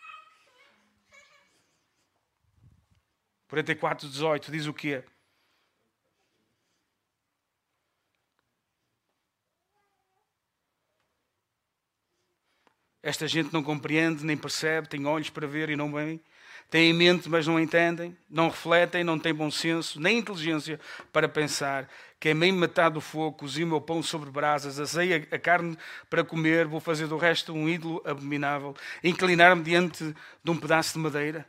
44, 3.48 4.08
18 4.08 4.52
diz 4.52 4.68
o 4.68 4.74
quê? 4.74 5.04
Esta 13.02 13.28
gente 13.28 13.52
não 13.52 13.62
compreende, 13.62 14.24
nem 14.24 14.38
percebe, 14.38 14.88
tem 14.88 15.06
olhos 15.06 15.30
para 15.30 15.46
ver 15.46 15.70
e 15.70 15.76
não 15.76 15.92
veem, 15.92 16.24
têm 16.70 16.94
mente, 16.94 17.30
mas 17.30 17.46
não 17.46 17.60
entendem, 17.60 18.18
não 18.30 18.50
refletem, 18.50 19.04
não 19.04 19.20
têm 19.20 19.34
bom 19.34 19.52
senso, 19.52 20.00
nem 20.00 20.18
inteligência 20.18 20.80
para 21.12 21.30
pensar. 21.30 21.90
Queimei 22.20 22.52
metade 22.52 22.94
do 22.94 23.02
fogo, 23.02 23.38
cozi 23.38 23.64
o 23.64 23.68
meu 23.68 23.82
pão 23.82 24.02
sobre 24.02 24.32
brasas, 24.32 24.80
assei 24.80 25.14
a 25.14 25.38
carne 25.38 25.78
para 26.10 26.24
comer, 26.24 26.66
vou 26.66 26.80
fazer 26.80 27.06
do 27.08 27.18
resto 27.18 27.54
um 27.54 27.68
ídolo 27.68 28.02
abominável, 28.06 28.76
inclinar-me 29.04 29.62
diante 29.62 30.16
de 30.44 30.52
um 30.52 30.58
pedaço 30.58 30.94
de 30.94 31.00
madeira. 31.00 31.46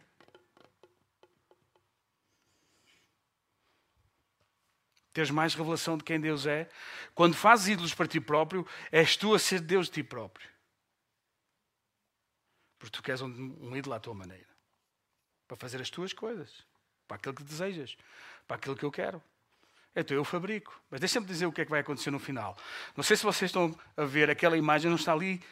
Teres 5.12 5.30
mais 5.30 5.54
revelação 5.54 5.96
de 5.96 6.02
quem 6.02 6.20
Deus 6.20 6.44
é. 6.44 6.68
Quando 7.14 7.34
fazes 7.36 7.68
ídolos 7.68 7.94
para 7.94 8.08
ti 8.08 8.20
próprio, 8.20 8.66
és 8.90 9.16
tu 9.16 9.32
a 9.32 9.38
ser 9.38 9.60
Deus 9.60 9.86
de 9.86 9.92
ti 9.92 10.02
próprio. 10.02 10.48
Porque 12.80 12.96
tu 12.98 13.02
queres 13.02 13.22
um, 13.22 13.56
um 13.60 13.76
ídolo 13.76 13.94
à 13.94 14.00
tua 14.00 14.12
maneira. 14.12 14.53
Para 15.46 15.56
fazer 15.56 15.80
as 15.80 15.90
tuas 15.90 16.12
coisas. 16.12 16.50
Para 17.06 17.16
aquilo 17.16 17.34
que 17.34 17.42
desejas. 17.42 17.96
Para 18.46 18.56
aquilo 18.56 18.76
que 18.76 18.84
eu 18.84 18.90
quero. 18.90 19.22
Então 19.94 20.16
eu 20.16 20.24
fabrico. 20.24 20.80
Mas 20.90 21.00
deixa-me 21.00 21.26
dizer 21.26 21.46
o 21.46 21.52
que 21.52 21.60
é 21.60 21.64
que 21.64 21.70
vai 21.70 21.80
acontecer 21.80 22.10
no 22.10 22.18
final. 22.18 22.56
Não 22.96 23.04
sei 23.04 23.16
se 23.16 23.22
vocês 23.22 23.50
estão 23.50 23.78
a 23.96 24.04
ver, 24.04 24.30
aquela 24.30 24.56
imagem 24.56 24.90
não 24.90 24.96
está 24.96 25.12
ali 25.12 25.42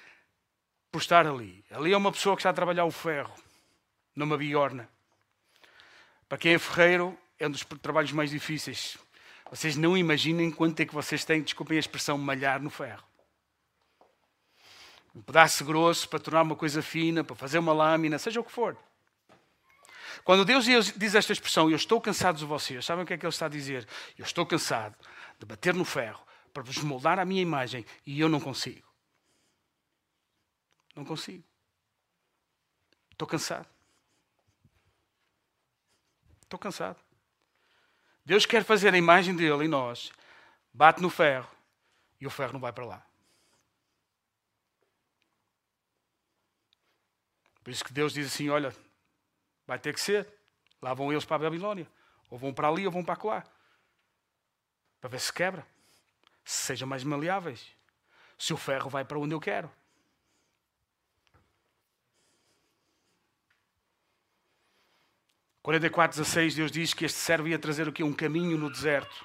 por 0.90 1.00
estar 1.00 1.26
ali. 1.26 1.64
Ali 1.70 1.92
é 1.92 1.96
uma 1.96 2.12
pessoa 2.12 2.36
que 2.36 2.40
está 2.40 2.50
a 2.50 2.54
trabalhar 2.54 2.84
o 2.84 2.90
ferro, 2.90 3.34
numa 4.14 4.36
biorna. 4.36 4.88
Para 6.28 6.38
quem 6.38 6.54
é 6.54 6.58
ferreiro, 6.58 7.18
é 7.38 7.46
um 7.46 7.50
dos 7.50 7.64
trabalhos 7.80 8.12
mais 8.12 8.30
difíceis. 8.30 8.98
Vocês 9.50 9.76
não 9.76 9.96
imaginem 9.96 10.50
quanto 10.50 10.80
é 10.80 10.86
que 10.86 10.94
vocês 10.94 11.24
têm, 11.24 11.42
desculpem 11.42 11.76
a 11.76 11.80
expressão, 11.80 12.16
malhar 12.18 12.60
no 12.60 12.70
ferro. 12.70 13.04
Um 15.14 15.20
pedaço 15.20 15.64
grosso 15.64 16.08
para 16.08 16.18
tornar 16.18 16.42
uma 16.42 16.56
coisa 16.56 16.82
fina, 16.82 17.22
para 17.22 17.36
fazer 17.36 17.58
uma 17.58 17.72
lâmina, 17.72 18.18
seja 18.18 18.40
o 18.40 18.44
que 18.44 18.50
for. 18.50 18.76
Quando 20.24 20.44
Deus 20.44 20.64
diz 20.64 21.14
esta 21.14 21.32
expressão, 21.32 21.70
eu 21.70 21.76
estou 21.76 22.00
cansado 22.00 22.38
de 22.38 22.44
vocês, 22.44 22.84
sabem 22.84 23.04
o 23.04 23.06
que 23.06 23.14
é 23.14 23.18
que 23.18 23.24
Ele 23.24 23.32
está 23.32 23.46
a 23.46 23.48
dizer? 23.48 23.86
Eu 24.18 24.24
estou 24.24 24.46
cansado 24.46 24.96
de 25.38 25.46
bater 25.46 25.74
no 25.74 25.84
ferro 25.84 26.24
para 26.52 26.62
vos 26.62 26.78
moldar 26.78 27.18
à 27.18 27.24
minha 27.24 27.42
imagem 27.42 27.84
e 28.06 28.20
eu 28.20 28.28
não 28.28 28.40
consigo. 28.40 28.86
Não 30.94 31.04
consigo. 31.04 31.44
Estou 33.10 33.26
cansado. 33.26 33.68
Estou 36.42 36.58
cansado. 36.58 37.00
Deus 38.24 38.46
quer 38.46 38.64
fazer 38.64 38.94
a 38.94 38.98
imagem 38.98 39.34
dele 39.34 39.64
em 39.64 39.68
nós, 39.68 40.12
bate 40.72 41.00
no 41.00 41.10
ferro 41.10 41.50
e 42.20 42.26
o 42.26 42.30
ferro 42.30 42.52
não 42.52 42.60
vai 42.60 42.72
para 42.72 42.84
lá. 42.84 43.06
Por 47.64 47.70
isso 47.70 47.84
que 47.84 47.92
Deus 47.92 48.12
diz 48.12 48.26
assim: 48.26 48.48
olha, 48.48 48.74
vai 49.66 49.78
ter 49.78 49.94
que 49.94 50.00
ser. 50.00 50.28
Lá 50.80 50.94
vão 50.94 51.12
eles 51.12 51.24
para 51.24 51.36
a 51.36 51.50
Babilónia. 51.50 51.86
Ou 52.30 52.38
vão 52.38 52.52
para 52.52 52.68
ali 52.68 52.86
ou 52.86 52.92
vão 52.92 53.04
para 53.04 53.22
lá. 53.22 53.44
Para 55.00 55.10
ver 55.10 55.20
se 55.20 55.32
quebra. 55.32 55.66
Se 56.44 56.66
sejam 56.66 56.88
mais 56.88 57.04
maleáveis. 57.04 57.66
Se 58.38 58.52
o 58.52 58.56
ferro 58.56 58.90
vai 58.90 59.04
para 59.04 59.18
onde 59.18 59.34
eu 59.34 59.40
quero. 59.40 59.70
Quarenta 65.62 65.86
e 65.86 66.50
Deus 66.50 66.72
diz 66.72 66.92
que 66.92 67.04
este 67.04 67.18
servo 67.18 67.46
ia 67.46 67.58
trazer 67.58 67.86
o 67.86 67.92
quê? 67.92 68.02
Um 68.02 68.12
caminho 68.12 68.58
no 68.58 68.68
deserto. 68.68 69.24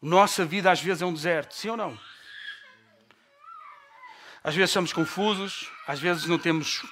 Nossa 0.00 0.44
vida 0.44 0.70
às 0.70 0.80
vezes 0.80 1.02
é 1.02 1.06
um 1.06 1.12
deserto, 1.12 1.54
sim 1.54 1.68
ou 1.68 1.76
não? 1.76 1.98
Às 4.42 4.54
vezes 4.54 4.70
somos 4.70 4.92
confusos, 4.92 5.70
às 5.86 6.00
vezes 6.00 6.24
não 6.24 6.38
temos 6.38 6.82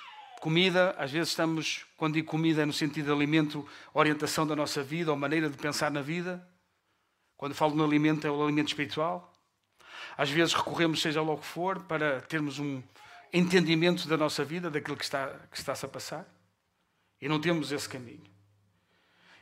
comida, 0.44 0.94
às 0.98 1.10
vezes 1.10 1.30
estamos, 1.30 1.86
quando 1.96 2.16
digo 2.16 2.28
comida, 2.28 2.60
é 2.60 2.66
no 2.66 2.72
sentido 2.74 3.06
de 3.06 3.12
alimento, 3.12 3.66
orientação 3.94 4.46
da 4.46 4.54
nossa 4.54 4.82
vida 4.82 5.10
ou 5.10 5.16
maneira 5.16 5.48
de 5.48 5.56
pensar 5.56 5.90
na 5.90 6.02
vida. 6.02 6.46
Quando 7.34 7.54
falo 7.54 7.74
no 7.74 7.82
alimento, 7.82 8.26
é 8.26 8.30
o 8.30 8.44
alimento 8.44 8.68
espiritual. 8.68 9.32
Às 10.18 10.28
vezes 10.28 10.52
recorremos, 10.52 11.00
seja 11.00 11.22
lá 11.22 11.32
o 11.32 11.38
que 11.38 11.46
for, 11.46 11.80
para 11.84 12.20
termos 12.20 12.58
um 12.58 12.82
entendimento 13.32 14.06
da 14.06 14.18
nossa 14.18 14.44
vida, 14.44 14.70
daquilo 14.70 14.98
que 14.98 15.04
está, 15.04 15.28
que 15.50 15.56
está-se 15.56 15.86
a 15.86 15.88
passar. 15.88 16.28
E 17.22 17.26
não 17.26 17.40
temos 17.40 17.72
esse 17.72 17.88
caminho. 17.88 18.30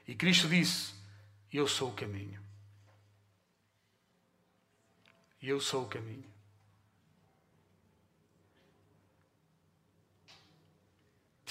E 0.06 0.14
Cristo 0.14 0.46
disse: 0.46 0.94
Eu 1.52 1.66
sou 1.66 1.88
o 1.88 1.94
caminho. 1.94 2.40
Eu 5.42 5.58
sou 5.58 5.82
o 5.82 5.88
caminho. 5.88 6.31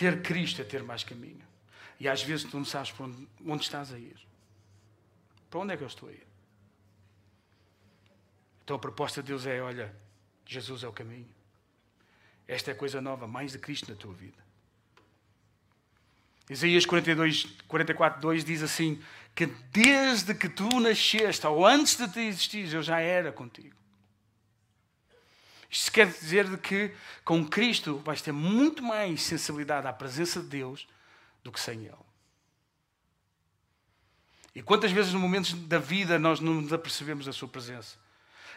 Ter 0.01 0.23
Cristo 0.23 0.59
é 0.59 0.65
ter 0.65 0.81
mais 0.81 1.03
caminho. 1.03 1.45
E 1.99 2.09
às 2.09 2.23
vezes 2.23 2.49
tu 2.49 2.57
não 2.57 2.65
sabes 2.65 2.89
para 2.89 3.05
onde, 3.05 3.27
onde 3.45 3.61
estás 3.61 3.93
a 3.93 3.99
ir. 3.99 4.17
Para 5.47 5.59
onde 5.59 5.75
é 5.75 5.77
que 5.77 5.83
eu 5.83 5.87
estou 5.87 6.09
a 6.09 6.11
ir? 6.11 6.25
Então 8.63 8.77
a 8.77 8.79
proposta 8.79 9.21
de 9.21 9.27
Deus 9.27 9.45
é: 9.45 9.61
olha, 9.61 9.95
Jesus 10.43 10.83
é 10.83 10.87
o 10.87 10.91
caminho. 10.91 11.29
Esta 12.47 12.71
é 12.71 12.73
coisa 12.73 12.99
nova, 12.99 13.27
mais 13.27 13.51
de 13.51 13.59
Cristo 13.59 13.91
na 13.91 13.95
tua 13.95 14.11
vida. 14.11 14.43
Isaías 16.49 16.83
42, 16.83 17.43
44, 17.67 18.19
2 18.21 18.43
diz 18.43 18.63
assim: 18.63 18.99
que 19.35 19.45
desde 19.71 20.33
que 20.33 20.49
tu 20.49 20.79
nasceste, 20.79 21.45
ou 21.45 21.63
antes 21.63 21.95
de 21.95 22.07
te 22.07 22.21
existires, 22.21 22.73
eu 22.73 22.81
já 22.81 22.99
era 22.99 23.31
contigo. 23.31 23.75
Isto 25.71 25.91
quer 25.93 26.07
dizer 26.07 26.49
de 26.49 26.57
que 26.57 26.93
com 27.23 27.47
Cristo 27.47 27.97
vais 27.99 28.21
ter 28.21 28.33
muito 28.33 28.83
mais 28.83 29.21
sensibilidade 29.21 29.87
à 29.87 29.93
presença 29.93 30.41
de 30.41 30.47
Deus 30.47 30.85
do 31.41 31.49
que 31.49 31.59
sem 31.61 31.85
Ele. 31.85 31.95
E 34.53 34.61
quantas 34.61 34.91
vezes, 34.91 35.13
no 35.13 35.19
momentos 35.19 35.53
da 35.53 35.79
vida, 35.79 36.19
nós 36.19 36.41
não 36.41 36.55
nos 36.55 36.73
apercebemos 36.73 37.25
da 37.25 37.31
Sua 37.31 37.47
presença? 37.47 37.97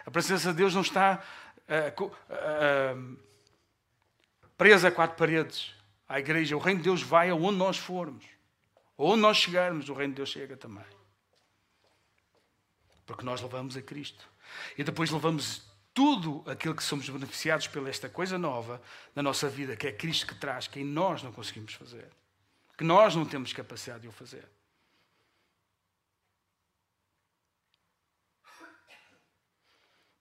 A 0.05 0.11
presença 0.11 0.51
de 0.51 0.57
Deus 0.57 0.75
não 0.75 0.83
está 0.83 1.23
uh, 1.69 2.05
uh, 2.05 3.19
presa 4.59 4.89
a 4.89 4.93
quatro 4.93 5.17
paredes 5.17 5.73
à 6.09 6.19
igreja. 6.19 6.57
O 6.57 6.61
reino 6.61 6.81
de 6.81 6.85
Deus 6.85 7.01
vai 7.01 7.31
aonde 7.31 7.57
nós 7.57 7.79
formos. 7.79 8.25
Onde 8.99 9.21
nós 9.21 9.37
chegarmos, 9.37 9.89
o 9.89 9.95
reino 9.95 10.15
de 10.15 10.17
Deus 10.17 10.31
chega 10.31 10.57
também. 10.57 10.85
Porque 13.07 13.25
nós 13.25 13.41
levamos 13.41 13.77
a 13.77 13.83
Cristo. 13.83 14.29
E 14.77 14.83
depois 14.83 15.11
levamos 15.11 15.74
tudo 15.95 16.43
aquilo 16.51 16.75
que 16.75 16.83
somos 16.83 17.09
beneficiados 17.09 17.69
pela 17.69 17.89
esta 17.89 18.11
coisa 18.11 18.37
nova 18.37 18.83
na 19.15 19.23
nossa 19.23 19.49
vida, 19.49 19.77
que 19.77 19.87
é 19.87 19.93
Cristo 19.93 20.27
que 20.27 20.35
traz, 20.35 20.67
que 20.67 20.83
nós 20.83 21.23
não 21.23 21.33
conseguimos 21.33 21.73
fazer, 21.73 22.11
que 22.77 22.83
nós 22.83 23.15
não 23.15 23.25
temos 23.25 23.53
capacidade 23.53 24.03
de 24.03 24.09
o 24.09 24.13
fazer. 24.13 24.47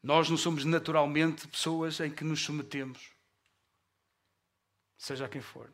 Nós 0.02 0.30
não 0.30 0.38
somos 0.38 0.64
naturalmente 0.64 1.48
pessoas 1.48 2.00
em 2.00 2.12
que 2.12 2.24
nos 2.24 2.44
submetemos, 2.44 3.12
seja 4.98 5.26
a 5.26 5.30
quem 5.30 5.42
for. 5.42 5.72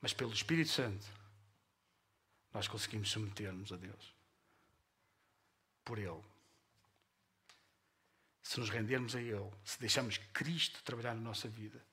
Mas 0.00 0.12
pelo 0.12 0.32
Espírito 0.32 0.70
Santo, 0.70 1.06
nós 2.52 2.68
conseguimos 2.68 3.10
submeter-nos 3.10 3.72
a 3.72 3.76
Deus 3.76 4.19
por 5.90 5.98
Ele. 5.98 6.22
Se 8.40 8.60
nos 8.60 8.70
rendermos 8.70 9.16
a 9.16 9.20
Ele, 9.20 9.50
se 9.64 9.80
deixarmos 9.80 10.18
Cristo 10.32 10.80
trabalhar 10.84 11.16
na 11.16 11.20
nossa 11.20 11.48
vida, 11.48 11.84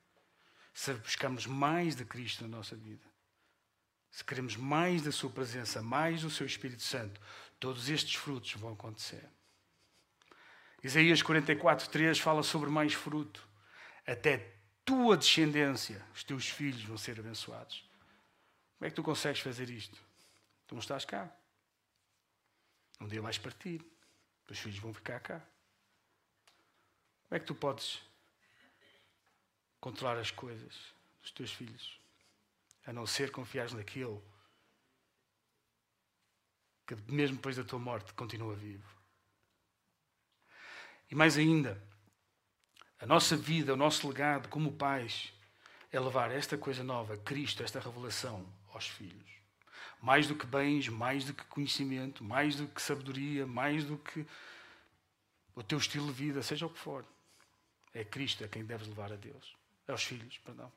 se 0.72 0.94
buscarmos 0.94 1.48
mais 1.48 1.96
de 1.96 2.06
Cristo 2.06 2.44
na 2.44 2.58
nossa 2.58 2.76
vida, 2.76 3.04
se 4.12 4.24
queremos 4.24 4.56
mais 4.56 5.02
da 5.02 5.12
Sua 5.12 5.32
presença, 5.32 5.82
mais 5.82 6.22
do 6.22 6.30
Seu 6.30 6.46
Espírito 6.46 6.84
Santo, 6.84 7.20
todos 7.60 7.90
estes 7.90 8.14
frutos 8.14 8.54
vão 8.54 8.74
acontecer. 8.74 9.28
Isaías 10.84 11.24
44, 11.24 11.90
3 11.90 12.20
fala 12.20 12.44
sobre 12.44 12.70
mais 12.70 12.94
fruto. 12.94 13.50
Até 14.06 14.54
tua 14.86 15.18
descendência, 15.18 16.06
os 16.14 16.24
teus 16.24 16.48
filhos 16.48 16.84
vão 16.84 17.00
ser 17.00 17.20
abençoados. 17.20 17.84
Como 18.78 18.86
é 18.86 18.90
que 18.92 18.96
tu 18.96 19.02
consegues 19.02 19.42
fazer 19.42 19.72
isto? 19.72 20.00
Tu 20.68 20.76
não 20.76 20.82
estás 20.82 21.04
cá. 21.04 21.36
Um 23.00 23.08
dia 23.08 23.22
vais 23.22 23.38
partir. 23.38 23.86
Os 24.50 24.60
filhos 24.60 24.80
vão 24.80 24.94
ficar 24.94 25.20
cá. 25.20 25.40
Como 27.28 27.36
é 27.36 27.40
que 27.40 27.46
tu 27.46 27.54
podes 27.54 28.02
controlar 29.80 30.18
as 30.18 30.32
coisas 30.32 30.94
dos 31.22 31.32
teus 31.32 31.52
filhos? 31.52 32.00
A 32.86 32.94
não 32.94 33.06
ser 33.06 33.32
confiares 33.32 33.74
naquele 33.74 34.22
que, 36.86 36.96
mesmo 37.12 37.36
depois 37.36 37.58
da 37.58 37.64
tua 37.66 37.80
morte, 37.80 38.14
continua 38.14 38.56
vivo. 38.56 38.88
E 41.12 41.16
mais 41.16 41.38
ainda, 41.38 41.82
a 43.00 43.06
nossa 43.06 43.36
vida, 43.36 43.74
o 43.74 43.78
nosso 43.78 44.08
legado 44.08 44.48
como 44.48 44.72
pais, 44.72 45.34
é 45.92 46.00
levar 46.00 46.32
esta 46.32 46.58
coisa 46.58 46.84
nova, 46.84 47.18
Cristo, 47.18 47.62
esta 47.62 47.80
revelação, 47.80 48.52
aos 48.74 48.88
filhos. 48.88 49.37
Mais 50.08 50.26
do 50.26 50.36
que 50.36 50.46
bens, 50.46 50.88
mais 50.88 51.26
do 51.26 51.34
que 51.34 51.44
conhecimento, 51.44 52.24
mais 52.24 52.56
do 52.56 52.66
que 52.66 52.82
sabedoria, 52.82 53.46
mais 53.46 53.84
do 53.84 53.98
que 53.98 54.26
o 55.54 55.62
teu 55.62 55.78
estilo 55.78 56.08
de 56.08 56.14
vida, 56.14 56.42
seja 56.42 56.66
o 56.66 56.70
que 56.70 56.80
for. 56.80 57.06
É 57.94 58.06
Cristo 58.06 58.46
a 58.46 58.48
quem 58.48 58.64
deves 58.64 58.88
levar 58.88 59.12
a 59.12 59.18
Deus. 59.18 59.54
Aos 59.86 60.06
filhos, 60.06 60.38
perdão. 60.38 60.72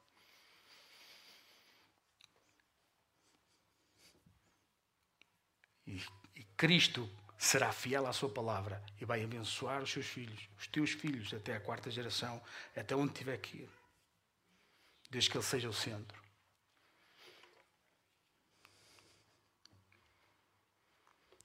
E, 5.87 6.03
e 6.35 6.43
Cristo 6.57 7.09
será 7.39 7.71
fiel 7.71 8.09
à 8.09 8.13
sua 8.13 8.31
palavra 8.31 8.85
e 9.01 9.05
vai 9.05 9.23
abençoar 9.23 9.81
os 9.81 9.93
seus 9.93 10.07
filhos, 10.07 10.49
os 10.59 10.67
teus 10.67 10.91
filhos, 10.91 11.33
até 11.33 11.55
a 11.55 11.61
quarta 11.61 11.89
geração, 11.89 12.43
até 12.75 12.97
onde 12.97 13.13
tiver 13.13 13.39
que 13.39 13.59
ir. 13.59 13.71
Desde 15.09 15.31
que 15.31 15.37
Ele 15.37 15.45
seja 15.45 15.69
o 15.69 15.73
centro. 15.73 16.30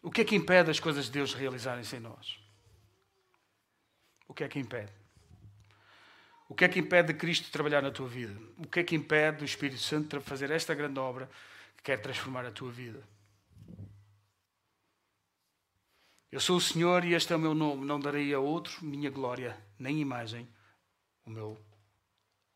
O 0.05 0.11
que 0.11 0.21
é 0.21 0.23
que 0.23 0.35
impede 0.35 0.69
as 0.69 0.79
coisas 0.79 1.05
de 1.05 1.13
Deus 1.13 1.33
realizarem-se 1.33 1.95
em 1.95 1.99
nós? 1.99 2.39
O 4.27 4.35
que 4.35 4.43
é 4.43 4.47
que 4.47 4.59
impede? 4.59 4.91
O 6.47 6.53
que 6.53 6.63
é 6.63 6.69
que 6.69 6.77
impede 6.77 7.11
de 7.11 7.19
Cristo 7.19 7.49
trabalhar 7.49 7.81
na 7.81 7.89
tua 7.89 8.07
vida? 8.07 8.39
O 8.59 8.67
que 8.67 8.81
é 8.81 8.83
que 8.83 8.95
impede 8.95 9.39
do 9.39 9.45
Espírito 9.45 9.81
Santo 9.81 10.19
de 10.19 10.23
fazer 10.23 10.51
esta 10.51 10.75
grande 10.75 10.99
obra 10.99 11.27
que 11.75 11.81
quer 11.81 11.99
transformar 11.99 12.45
a 12.45 12.51
tua 12.51 12.71
vida? 12.71 13.03
Eu 16.31 16.39
sou 16.39 16.57
o 16.57 16.61
Senhor 16.61 17.03
e 17.03 17.15
este 17.15 17.33
é 17.33 17.35
o 17.35 17.39
meu 17.39 17.55
nome, 17.55 17.83
não 17.83 17.99
darei 17.99 18.31
a 18.31 18.39
outro 18.39 18.85
minha 18.85 19.09
glória, 19.09 19.59
nem 19.79 19.99
imagem, 19.99 20.47
o 21.25 21.31
meu 21.31 21.57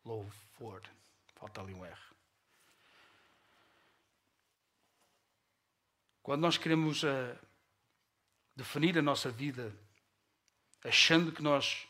louvor. 0.04 0.82
Falta 1.34 1.60
ali 1.60 1.74
um 1.74 1.84
R. 1.84 2.09
Quando 6.22 6.42
nós 6.42 6.58
queremos 6.58 7.02
uh, 7.02 7.36
definir 8.54 8.98
a 8.98 9.02
nossa 9.02 9.30
vida 9.30 9.74
achando 10.84 11.32
que 11.32 11.42
nós 11.42 11.86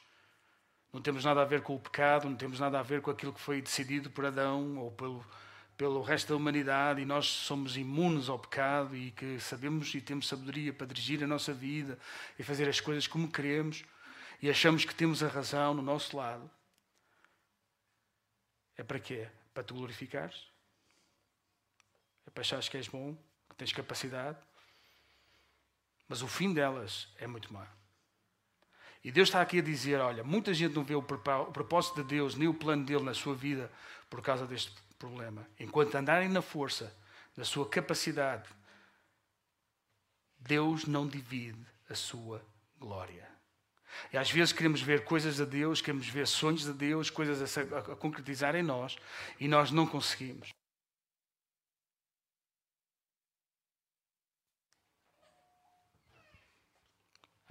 não 0.93 1.01
temos 1.01 1.25
nada 1.25 1.43
a 1.43 1.45
ver 1.45 1.62
com 1.62 1.75
o 1.75 1.81
pecado, 1.81 2.29
não 2.29 2.37
temos 2.37 2.59
nada 2.59 2.79
a 2.79 2.83
ver 2.83 3.01
com 3.01 3.11
aquilo 3.11 3.33
que 3.33 3.40
foi 3.40 3.61
decidido 3.61 4.11
por 4.11 4.25
Adão 4.25 4.79
ou 4.79 4.90
pelo, 4.93 5.25
pelo 5.77 6.03
resto 6.03 6.29
da 6.29 6.37
humanidade 6.37 7.01
e 7.01 7.05
nós 7.05 7.27
somos 7.27 7.77
imunes 7.77 8.29
ao 8.29 8.38
pecado 8.38 8.97
e 8.97 9.12
que 9.12 9.38
sabemos 9.40 9.95
e 9.95 10.01
temos 10.01 10.27
sabedoria 10.27 10.73
para 10.73 10.87
dirigir 10.87 11.23
a 11.23 11.27
nossa 11.27 11.53
vida 11.53 11.99
e 12.38 12.43
fazer 12.43 12.69
as 12.69 12.81
coisas 12.81 13.07
como 13.07 13.31
queremos 13.31 13.85
e 14.43 14.51
achamos 14.51 14.85
que 14.85 14.95
temos 14.95 15.23
a 15.23 15.29
razão 15.29 15.75
no 15.75 15.83
nosso 15.83 16.16
lado. 16.16 16.51
É 18.77 18.83
para 18.83 18.99
quê? 18.99 19.29
Para 19.53 19.62
te 19.62 19.73
glorificares? 19.73 20.49
É 22.27 22.31
para 22.31 22.40
achares 22.40 22.69
que 22.69 22.77
és 22.77 22.88
bom, 22.88 23.16
tens 23.61 23.73
capacidade? 23.73 24.38
Mas 26.09 26.23
o 26.23 26.29
fim 26.29 26.53
delas 26.53 27.09
é 27.18 27.27
muito 27.27 27.53
mau. 27.53 27.66
E 29.05 29.12
Deus 29.12 29.29
está 29.29 29.40
aqui 29.40 29.59
a 29.59 29.62
dizer: 29.62 30.01
olha, 30.01 30.25
muita 30.25 30.53
gente 30.53 30.75
não 30.75 30.83
vê 30.83 30.94
o 30.94 31.03
propósito 31.03 32.03
de 32.03 32.09
Deus, 32.09 32.35
nem 32.35 32.49
o 32.49 32.55
plano 32.55 32.85
dele 32.85 33.05
na 33.05 33.14
sua 33.14 33.35
vida 33.35 33.70
por 34.09 34.20
causa 34.20 34.46
deste 34.46 34.73
problema. 34.99 35.46
Enquanto 35.59 35.94
andarem 35.94 36.29
na 36.29 36.42
força, 36.42 36.94
na 37.37 37.44
sua 37.44 37.68
capacidade, 37.68 38.49
Deus 40.38 40.87
não 40.87 41.07
divide 41.07 41.64
a 41.88 41.94
sua 41.94 42.44
glória. 42.79 43.29
E 44.12 44.16
às 44.16 44.31
vezes 44.31 44.53
queremos 44.53 44.81
ver 44.81 45.05
coisas 45.05 45.37
de 45.37 45.46
Deus, 45.46 45.81
queremos 45.81 46.09
ver 46.09 46.27
sonhos 46.27 46.64
de 46.64 46.73
Deus, 46.73 47.11
coisas 47.11 47.57
a 47.59 47.96
concretizar 47.96 48.55
em 48.55 48.62
nós, 48.62 48.96
e 49.38 49.46
nós 49.46 49.70
não 49.70 49.87
conseguimos. 49.87 50.51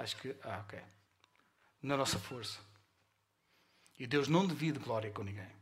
Acho 0.01 0.17
que. 0.17 0.35
Ah, 0.43 0.63
ok 0.65 0.79
na 1.81 1.95
nossa 1.95 2.19
força. 2.19 2.59
E 3.97 4.07
Deus 4.07 4.27
não 4.27 4.47
divide 4.47 4.79
glória 4.79 5.11
com 5.11 5.23
ninguém. 5.23 5.59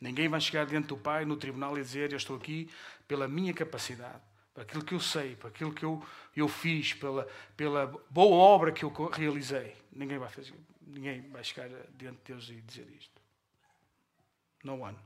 Ninguém 0.00 0.28
vai 0.28 0.40
chegar 0.40 0.66
diante 0.66 0.88
do 0.88 0.98
Pai 0.98 1.24
no 1.24 1.36
tribunal 1.36 1.78
e 1.78 1.82
dizer: 1.82 2.12
Eu 2.12 2.18
estou 2.18 2.36
aqui 2.36 2.70
pela 3.08 3.26
minha 3.26 3.54
capacidade, 3.54 4.20
por 4.52 4.62
aquilo 4.62 4.84
que 4.84 4.94
eu 4.94 5.00
sei, 5.00 5.36
por 5.36 5.48
aquilo 5.48 5.72
que 5.72 5.84
eu, 5.84 6.04
eu 6.36 6.48
fiz, 6.48 6.92
pela, 6.92 7.26
pela 7.56 7.86
boa 8.10 8.36
obra 8.36 8.72
que 8.72 8.84
eu 8.84 8.90
realizei. 9.08 9.74
Ninguém 9.92 10.18
vai, 10.18 10.28
fazer, 10.28 10.52
ninguém 10.82 11.22
vai 11.30 11.42
chegar 11.42 11.68
diante 11.96 12.18
de 12.18 12.24
Deus 12.24 12.48
e 12.50 12.60
dizer 12.60 12.88
isto. 12.90 13.22
No 14.62 14.80
one. 14.80 14.98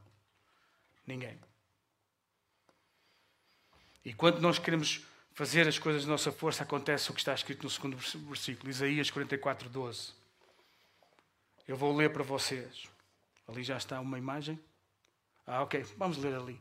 Ninguém. 1.06 1.38
E 4.04 4.12
quando 4.12 4.40
nós 4.40 4.58
queremos 4.58 5.04
fazer 5.38 5.68
as 5.68 5.78
coisas 5.78 6.02
de 6.02 6.08
nossa 6.08 6.32
força, 6.32 6.64
acontece 6.64 7.12
o 7.12 7.14
que 7.14 7.20
está 7.20 7.32
escrito 7.32 7.62
no 7.62 7.70
segundo 7.70 7.96
versículo, 7.96 8.68
Isaías 8.68 9.08
44, 9.08 9.68
12. 9.68 10.10
Eu 11.68 11.76
vou 11.76 11.94
ler 11.94 12.12
para 12.12 12.24
vocês. 12.24 12.88
Ali 13.46 13.62
já 13.62 13.76
está 13.76 14.00
uma 14.00 14.18
imagem. 14.18 14.58
Ah, 15.46 15.62
ok, 15.62 15.86
vamos 15.96 16.18
ler 16.18 16.34
ali. 16.34 16.60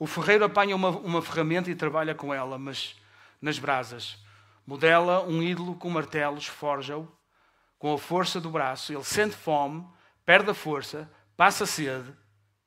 O 0.00 0.04
ferreiro 0.04 0.44
apanha 0.44 0.74
uma, 0.74 0.88
uma 0.88 1.22
ferramenta 1.22 1.70
e 1.70 1.76
trabalha 1.76 2.12
com 2.12 2.34
ela, 2.34 2.58
mas 2.58 2.96
nas 3.40 3.56
brasas. 3.60 4.18
Modela 4.66 5.22
um 5.22 5.40
ídolo 5.40 5.76
com 5.76 5.88
martelos, 5.88 6.44
forja-o 6.44 7.08
com 7.78 7.94
a 7.94 7.98
força 7.98 8.40
do 8.40 8.50
braço. 8.50 8.92
Ele 8.92 9.04
sente 9.04 9.36
fome, 9.36 9.86
perde 10.26 10.50
a 10.50 10.54
força, 10.54 11.08
passa 11.36 11.64
sede 11.64 12.12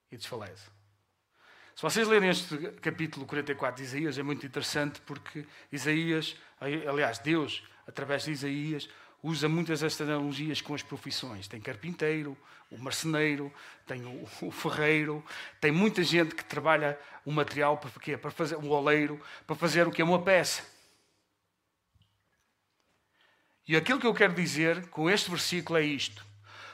e 0.10 0.16
desfalece. 0.16 0.72
Se 1.82 1.86
vocês 1.86 2.08
lerem 2.08 2.30
este 2.30 2.56
capítulo 2.80 3.26
44 3.26 3.78
de 3.78 3.88
Isaías, 3.90 4.16
é 4.16 4.22
muito 4.22 4.46
interessante 4.46 5.02
porque 5.02 5.48
Isaías, 5.72 6.36
aliás, 6.88 7.18
Deus, 7.18 7.64
através 7.88 8.26
de 8.26 8.32
Isaías, 8.32 8.88
usa 9.24 9.50
muitas 9.50 9.80
destas 9.80 10.08
analogias 10.08 10.62
com 10.62 10.76
as 10.76 10.84
profissões. 10.84 11.48
Tem 11.48 11.60
carpinteiro, 11.60 12.38
o 12.70 12.78
marceneiro, 12.78 13.52
tem 13.88 14.06
o, 14.06 14.30
o, 14.44 14.52
ferreiro, 14.52 15.26
tem 15.60 15.72
muita 15.72 16.04
gente 16.04 16.36
que 16.36 16.46
trabalha 16.46 17.00
o 17.26 17.32
material 17.32 17.76
para 17.80 17.90
quê? 18.00 18.16
Para 18.16 18.30
fazer 18.30 18.58
o 18.58 18.70
oleiro, 18.70 19.20
para 19.48 19.56
fazer 19.56 19.88
o 19.88 19.92
que 19.92 20.04
é 20.04 20.06
uma 20.06 20.22
peça. 20.22 20.64
E 23.68 23.76
aquilo 23.76 24.00
que 24.00 24.06
eu 24.06 24.14
quero 24.14 24.36
dizer 24.36 24.88
com 24.90 25.10
este 25.10 25.32
versículo 25.32 25.80
é 25.80 25.84
isto: 25.84 26.24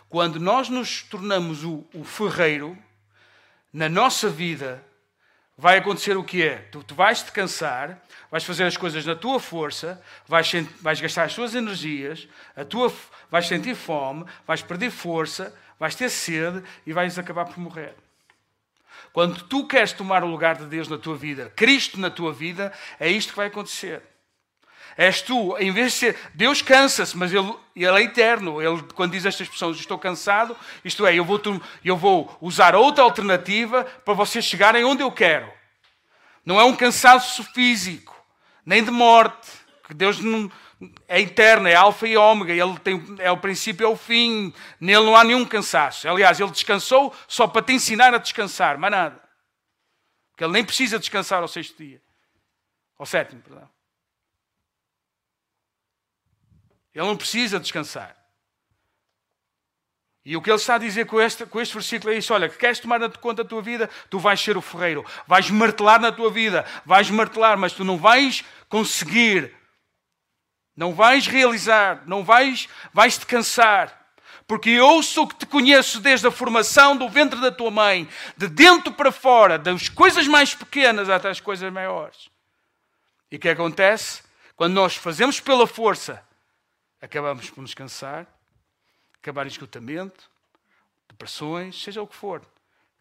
quando 0.10 0.38
nós 0.38 0.68
nos 0.68 1.02
tornamos 1.02 1.64
o, 1.64 1.88
o 1.94 2.04
ferreiro 2.04 2.78
na 3.72 3.88
nossa 3.88 4.30
vida, 4.30 4.86
vai 5.58 5.78
acontecer 5.78 6.16
o 6.16 6.24
que 6.24 6.44
é? 6.44 6.58
Tu, 6.72 6.84
tu 6.84 6.94
vais 6.94 7.22
te 7.24 7.32
cansar, 7.32 8.00
vais 8.30 8.44
fazer 8.44 8.64
as 8.66 8.78
coisas 8.78 9.06
na 9.06 9.16
tua 9.16 9.40
força, 9.40 10.02
vais, 10.28 10.52
vais 10.82 11.02
gastar 11.02 11.24
as 11.24 11.34
tuas 11.34 11.56
energias, 11.56 12.28
a 12.56 12.64
tua, 12.64 12.94
vais 13.32 13.48
sentir 13.48 13.76
fome, 13.76 14.26
vais 14.46 14.62
perder 14.62 14.92
força, 14.92 15.54
vais 15.80 15.96
ter 15.96 16.10
sede 16.10 16.64
e 16.86 16.94
vais 16.94 17.18
acabar 17.18 17.46
por 17.46 17.58
morrer. 17.58 17.96
Quando 19.12 19.42
tu 19.44 19.66
queres 19.66 19.94
tomar 19.94 20.24
o 20.24 20.28
lugar 20.28 20.58
de 20.58 20.66
Deus 20.66 20.88
na 20.88 20.98
tua 20.98 21.16
vida, 21.16 21.52
Cristo 21.56 22.00
na 22.00 22.12
tua 22.12 22.32
vida, 22.32 22.72
é 23.00 23.10
isto 23.10 23.32
que 23.32 23.38
vai 23.38 23.48
acontecer. 23.48 24.04
És 24.98 25.22
tu, 25.22 25.56
em 25.60 25.72
vez 25.72 25.94
de 25.94 26.00
ser. 26.00 26.18
Deus 26.34 26.62
cansa-se, 26.64 27.16
mas 27.16 27.32
ele, 27.32 27.54
ele 27.76 28.02
é 28.02 28.04
eterno. 28.04 28.60
Ele, 28.60 28.82
quando 28.96 29.12
diz 29.12 29.26
estas 29.26 29.42
expressões, 29.42 29.78
estou 29.78 30.00
cansado, 30.00 30.58
isto 30.84 31.06
é, 31.06 31.14
eu 31.14 31.24
vou, 31.24 31.40
eu 31.86 31.96
vou 31.96 32.36
usar 32.42 32.76
outra 32.76 33.04
alternativa 33.04 33.84
para 33.84 34.16
vocês 34.16 34.44
chegarem 34.44 34.84
onde 34.84 35.04
eu 35.04 35.12
quero. 35.12 35.54
Não 36.44 36.60
é 36.60 36.64
um 36.64 36.76
cansaço 36.76 37.44
físico, 37.54 38.16
nem 38.66 38.84
de 38.84 38.90
morte, 38.90 39.48
que 39.86 39.94
Deus 39.94 40.20
não, 40.20 40.52
é 41.08 41.22
eterno, 41.22 41.68
é 41.68 41.76
alfa 41.76 42.08
e 42.08 42.18
ômega, 42.18 42.54
ele 42.54 42.78
tem, 42.80 43.04
é 43.20 43.32
o 43.32 43.38
princípio 43.38 43.86
é 43.86 43.90
o 43.90 43.96
fim, 43.96 44.54
nele 44.80 45.06
não 45.06 45.16
há 45.16 45.24
nenhum 45.24 45.46
cansaço. 45.46 46.10
Aliás, 46.10 46.40
ele 46.40 46.52
descansou 46.52 47.14
só 47.28 47.48
para 47.48 47.62
te 47.62 47.74
ensinar 47.74 48.14
a 48.14 48.18
descansar, 48.18 48.78
mais 48.78 48.92
nada. 48.92 49.22
Porque 50.32 50.44
ele 50.44 50.54
nem 50.54 50.64
precisa 50.64 50.98
descansar 50.98 51.42
ao 51.42 51.48
sexto 51.48 51.78
dia. 51.78 52.02
Ao 52.98 53.06
sétimo, 53.06 53.42
perdão. 53.42 53.77
Ele 56.98 57.06
não 57.06 57.16
precisa 57.16 57.60
descansar. 57.60 58.18
E 60.26 60.36
o 60.36 60.42
que 60.42 60.50
ele 60.50 60.58
está 60.58 60.76
a 60.76 60.80
dizer 60.80 61.06
com 61.06 61.22
este, 61.22 61.46
com 61.46 61.62
este 61.62 61.76
versículo 61.76 62.12
é 62.12 62.18
isso: 62.18 62.34
olha, 62.34 62.50
que 62.50 62.58
queres 62.58 62.80
tomar 62.80 63.00
conta 63.20 63.44
da 63.44 63.50
tua 63.50 63.62
vida, 63.62 63.88
tu 64.10 64.18
vais 64.18 64.42
ser 64.42 64.58
o 64.58 64.62
ferreiro, 64.62 65.06
vais 65.28 65.48
martelar 65.52 66.02
na 66.02 66.12
tua 66.12 66.32
vida, 66.32 66.66
vais 66.84 67.08
martelar, 67.12 67.56
mas 67.56 67.72
tu 67.72 67.86
não 67.86 68.00
vais 68.00 68.44
conseguir, 68.68 69.54
não 70.76 70.92
vais 70.92 71.28
realizar, 71.28 72.02
não 72.08 72.24
vais, 72.24 72.68
vais 72.92 73.16
te 73.16 73.28
cansar. 73.28 73.96
Porque 74.48 74.72
eu 74.72 75.04
sou 75.04 75.28
que 75.28 75.36
te 75.36 75.46
conheço 75.46 76.00
desde 76.00 76.26
a 76.26 76.32
formação 76.32 76.98
do 76.98 77.08
ventre 77.08 77.40
da 77.40 77.52
tua 77.52 77.70
mãe, 77.70 78.10
de 78.36 78.48
dentro 78.48 78.92
para 78.92 79.12
fora, 79.12 79.60
das 79.60 79.88
coisas 79.88 80.28
mais 80.28 80.56
pequenas 80.56 81.10
até 81.10 81.30
as 81.30 81.40
coisas 81.40 81.72
maiores. 81.72 82.28
E 83.32 83.36
o 83.36 83.40
que 83.40 83.50
acontece? 83.50 84.24
Quando 84.56 84.74
nós 84.74 84.96
fazemos 84.96 85.40
pela 85.40 85.68
força, 85.68 86.26
acabamos 87.02 87.50
por 87.50 87.62
nos 87.62 87.74
cansar, 87.74 88.28
acabar 89.22 89.46
em 89.46 89.50
esgotamento, 89.50 90.30
depressões, 91.08 91.82
seja 91.82 92.02
o 92.02 92.08
que 92.08 92.16
for. 92.16 92.42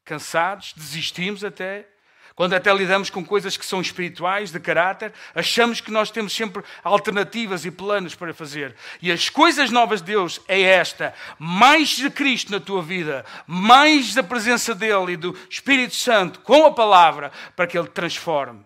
Cansados, 0.04 0.72
desistimos 0.76 1.44
até. 1.44 1.88
Quando 2.34 2.52
até 2.52 2.72
lidamos 2.72 3.08
com 3.08 3.24
coisas 3.24 3.56
que 3.56 3.64
são 3.64 3.80
espirituais, 3.80 4.52
de 4.52 4.60
caráter, 4.60 5.12
achamos 5.34 5.80
que 5.80 5.90
nós 5.90 6.10
temos 6.10 6.34
sempre 6.34 6.62
alternativas 6.84 7.64
e 7.64 7.70
planos 7.70 8.14
para 8.14 8.34
fazer. 8.34 8.76
E 9.00 9.10
as 9.10 9.30
coisas 9.30 9.70
novas 9.70 10.02
de 10.02 10.08
Deus 10.08 10.40
é 10.46 10.60
esta: 10.60 11.14
mais 11.38 11.90
de 11.90 12.10
Cristo 12.10 12.52
na 12.52 12.60
tua 12.60 12.82
vida, 12.82 13.24
mais 13.46 14.14
da 14.14 14.22
presença 14.22 14.74
dEle 14.74 15.12
e 15.12 15.16
do 15.16 15.34
Espírito 15.48 15.94
Santo 15.94 16.40
com 16.40 16.66
a 16.66 16.74
palavra, 16.74 17.32
para 17.54 17.66
que 17.66 17.78
Ele 17.78 17.88
transforme. 17.88 18.64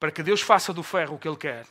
Para 0.00 0.10
que 0.10 0.22
Deus 0.22 0.40
faça 0.40 0.72
do 0.72 0.82
ferro 0.82 1.16
o 1.16 1.18
que 1.18 1.28
Ele 1.28 1.36
quer. 1.36 1.66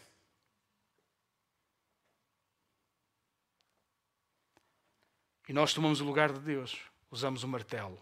E 5.47 5.51
nós 5.51 5.73
tomamos 5.73 5.99
o 5.99 6.05
lugar 6.05 6.31
de 6.31 6.39
Deus, 6.39 6.79
usamos 7.09 7.43
o 7.43 7.47
martelo. 7.47 7.99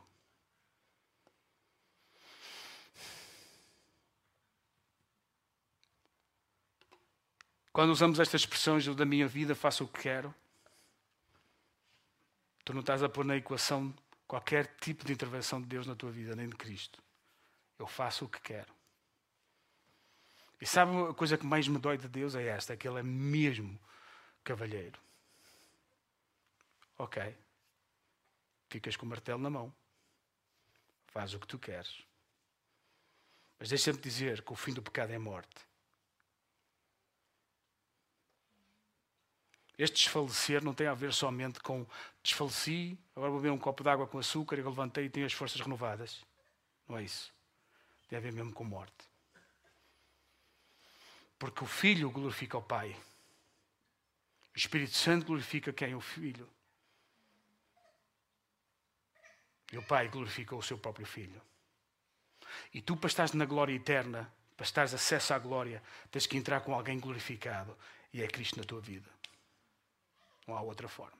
Quando 7.71 7.91
usamos 7.91 8.19
estas 8.19 8.41
expressões 8.41 8.85
da 8.85 9.05
minha 9.05 9.27
vida, 9.27 9.55
faço 9.55 9.85
o 9.85 9.87
que 9.87 10.01
quero, 10.01 10.35
tu 12.65 12.73
não 12.73 12.81
estás 12.81 13.01
a 13.01 13.07
pôr 13.07 13.23
na 13.23 13.37
equação 13.37 13.95
qualquer 14.27 14.75
tipo 14.81 15.05
de 15.05 15.13
intervenção 15.13 15.61
de 15.61 15.67
Deus 15.67 15.87
na 15.87 15.95
tua 15.95 16.11
vida, 16.11 16.35
nem 16.35 16.49
de 16.49 16.55
Cristo. 16.57 17.01
Eu 17.79 17.87
faço 17.87 18.25
o 18.25 18.29
que 18.29 18.41
quero. 18.41 18.76
E 20.59 20.65
sabe 20.65 20.91
a 21.09 21.13
coisa 21.13 21.37
que 21.37 21.45
mais 21.45 21.67
me 21.67 21.77
dói 21.77 21.97
de 21.97 22.07
Deus 22.07 22.35
é 22.35 22.47
esta: 22.47 22.73
é 22.73 22.77
que 22.77 22.87
Ele 22.87 22.99
é 22.99 23.03
mesmo 23.03 23.79
cavalheiro. 24.43 24.99
Ok. 26.97 27.35
Ficas 28.69 28.95
com 28.95 29.05
o 29.05 29.09
martelo 29.09 29.39
na 29.39 29.49
mão. 29.49 29.73
Faz 31.07 31.33
o 31.33 31.39
que 31.39 31.47
tu 31.47 31.59
queres. 31.59 32.03
Mas 33.59 33.69
deixa-me 33.69 33.99
dizer 33.99 34.41
que 34.41 34.51
o 34.51 34.55
fim 34.55 34.73
do 34.73 34.81
pecado 34.81 35.11
é 35.11 35.17
morte. 35.17 35.67
Este 39.77 39.95
desfalecer 39.95 40.63
não 40.63 40.73
tem 40.73 40.87
a 40.87 40.93
ver 40.95 41.13
somente 41.13 41.59
com 41.59 41.85
desfaleci, 42.23 42.97
agora 43.15 43.31
vou 43.31 43.39
beber 43.39 43.53
um 43.53 43.59
copo 43.59 43.83
de 43.83 43.89
água 43.89 44.07
com 44.07 44.17
açúcar 44.17 44.57
e 44.57 44.61
levantei 44.63 45.05
e 45.05 45.09
tenho 45.09 45.27
as 45.27 45.33
forças 45.33 45.61
renovadas. 45.61 46.25
Não 46.89 46.97
é 46.97 47.03
isso. 47.03 47.31
Tem 48.09 48.17
a 48.17 48.21
ver 48.21 48.33
mesmo 48.33 48.51
com 48.53 48.63
morte. 48.63 49.05
Porque 51.37 51.63
o 51.63 51.67
Filho 51.67 52.09
glorifica 52.09 52.57
o 52.57 52.61
Pai. 52.61 52.95
O 54.53 54.57
Espírito 54.57 54.95
Santo 54.95 55.27
glorifica 55.27 55.71
quem? 55.71 55.93
O 55.93 56.01
Filho. 56.01 56.49
E 59.71 59.77
o 59.77 59.83
Pai 59.83 60.07
glorifica 60.07 60.55
o 60.55 60.63
seu 60.63 60.77
próprio 60.77 61.05
Filho. 61.05 61.41
E 62.73 62.81
tu, 62.81 62.97
para 62.97 63.07
estares 63.07 63.33
na 63.33 63.45
glória 63.45 63.73
eterna, 63.73 64.31
para 64.55 64.63
estares 64.63 64.93
acesso 64.93 65.33
à 65.33 65.39
glória, 65.39 65.83
tens 66.09 66.25
que 66.25 66.37
entrar 66.37 66.61
com 66.61 66.73
alguém 66.73 66.99
glorificado. 66.99 67.77
E 68.11 68.23
é 68.23 68.27
Cristo 68.27 68.57
na 68.57 68.63
tua 68.63 68.81
vida. 68.81 69.09
Não 70.47 70.55
há 70.55 70.61
outra 70.61 70.87
forma. 70.87 71.17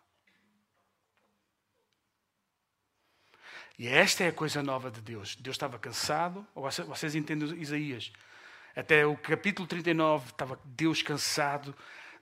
E 3.78 3.88
esta 3.88 4.24
é 4.24 4.30
a 4.30 4.34
coisa 4.34 4.64
nova 4.64 4.90
de 4.90 5.02
Deus. 5.02 5.36
Deus 5.36 5.54
estava 5.54 5.78
cansado, 5.78 6.48
vocês 6.56 7.14
entendem 7.14 7.62
Isaías? 7.62 8.12
Até 8.78 9.08
o 9.08 9.18
capítulo 9.18 9.68
39 9.68 10.28
estava 10.28 10.60
Deus 10.64 11.02
cansado 11.02 11.74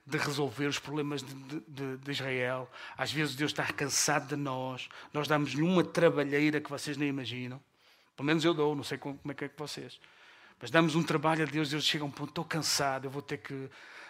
de 0.06 0.16
resolver 0.16 0.64
os 0.64 0.78
problemas 0.78 1.22
de, 1.22 1.34
de, 1.68 1.98
de, 1.98 2.10
Israel. 2.10 2.66
Às 2.96 3.12
vezes 3.12 3.36
Deus 3.36 3.50
está 3.50 3.66
cansado 3.66 4.28
de 4.28 4.36
nós. 4.36 4.88
Nós 5.12 5.28
damos-lhe 5.28 5.60
uma 5.60 5.84
trabalheira 5.84 6.58
que 6.58 6.70
vocês 6.70 6.96
nem 6.96 7.10
imaginam. 7.10 7.60
Pelo 8.16 8.26
menos 8.26 8.42
eu 8.42 8.54
dou, 8.54 8.74
não 8.74 8.82
sei 8.82 8.96
como 8.96 9.20
é 9.28 9.34
que 9.34 9.44
é 9.44 9.48
que 9.50 9.58
vocês. 9.58 10.00
Mas 10.58 10.70
damos 10.70 10.94
um 10.94 11.02
trabalho 11.02 11.42
a 11.42 11.46
Deus, 11.46 11.68
Deus 11.68 11.84
chega 11.84 12.02
a 12.02 12.06
um 12.06 12.10
ponto, 12.10 12.30
estou 12.30 12.44
cansado, 12.44 13.04
eu 13.04 13.10
vou 13.10 13.20
ter 13.20 13.36
que. 13.36 13.68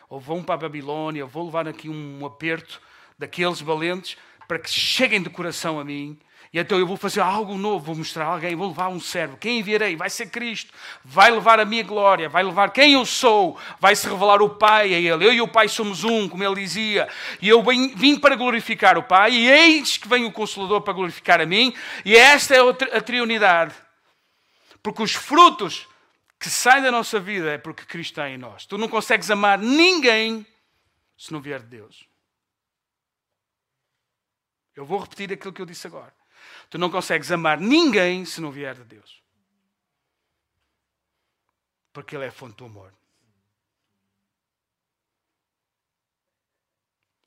Ou 0.08 0.20
vão 0.20 0.40
para 0.40 0.54
a 0.54 0.58
Babilónia, 0.58 1.26
vou 1.26 1.46
levar 1.46 1.66
aqui 1.66 1.88
um 1.88 2.24
aperto 2.24 2.80
daqueles 3.18 3.60
valentes 3.60 4.16
para 4.46 4.60
que 4.60 4.70
cheguem 4.70 5.20
de 5.20 5.30
coração 5.30 5.80
a 5.80 5.84
mim 5.84 6.16
e 6.52 6.58
então 6.58 6.78
eu 6.78 6.86
vou 6.86 6.96
fazer 6.96 7.20
algo 7.20 7.58
novo, 7.58 7.84
vou 7.84 7.96
mostrar 7.96 8.24
a 8.24 8.28
alguém, 8.28 8.54
vou 8.54 8.68
levar 8.68 8.88
um 8.88 8.98
servo. 8.98 9.36
Quem 9.36 9.58
enviarei? 9.58 9.94
Vai 9.94 10.08
ser 10.08 10.30
Cristo. 10.30 10.72
Vai 11.04 11.30
levar 11.30 11.60
a 11.60 11.64
minha 11.64 11.82
glória, 11.82 12.28
vai 12.28 12.42
levar 12.42 12.70
quem 12.70 12.94
eu 12.94 13.04
sou, 13.04 13.58
vai 13.78 13.94
se 13.94 14.08
revelar 14.08 14.40
o 14.40 14.48
Pai 14.48 14.94
a 14.94 14.98
Ele. 14.98 15.26
Eu 15.26 15.32
e 15.34 15.40
o 15.42 15.48
Pai 15.48 15.68
somos 15.68 16.02
um, 16.02 16.28
como 16.28 16.42
Ele 16.42 16.54
dizia. 16.54 17.08
E 17.42 17.48
eu 17.48 17.62
vim 17.62 18.18
para 18.18 18.36
glorificar 18.36 18.96
o 18.96 19.02
Pai, 19.02 19.32
e 19.32 19.50
eis 19.50 19.98
que 19.98 20.08
vem 20.08 20.24
o 20.24 20.32
Consolador 20.32 20.80
para 20.80 20.94
glorificar 20.94 21.40
a 21.40 21.46
mim. 21.46 21.74
E 22.04 22.16
esta 22.16 22.54
é 22.54 22.60
a 22.96 23.00
Trionidade. 23.02 23.74
Porque 24.82 25.02
os 25.02 25.12
frutos 25.12 25.86
que 26.38 26.48
saem 26.48 26.82
da 26.82 26.90
nossa 26.90 27.20
vida 27.20 27.50
é 27.50 27.58
porque 27.58 27.84
Cristo 27.84 28.12
está 28.12 28.30
em 28.30 28.38
nós. 28.38 28.64
Tu 28.64 28.78
não 28.78 28.88
consegues 28.88 29.30
amar 29.30 29.58
ninguém 29.58 30.46
se 31.18 31.32
não 31.32 31.40
vier 31.40 31.60
de 31.60 31.66
Deus. 31.66 32.06
Eu 34.74 34.86
vou 34.86 34.98
repetir 34.98 35.32
aquilo 35.32 35.52
que 35.52 35.60
eu 35.60 35.66
disse 35.66 35.86
agora. 35.86 36.14
Tu 36.68 36.78
não 36.78 36.90
consegues 36.90 37.30
amar 37.30 37.60
ninguém 37.60 38.24
se 38.24 38.40
não 38.40 38.50
vier 38.50 38.74
de 38.74 38.84
Deus. 38.84 39.22
Porque 41.92 42.16
Ele 42.16 42.26
é 42.26 42.30
fonte 42.30 42.56
do 42.56 42.64
amor. 42.64 42.92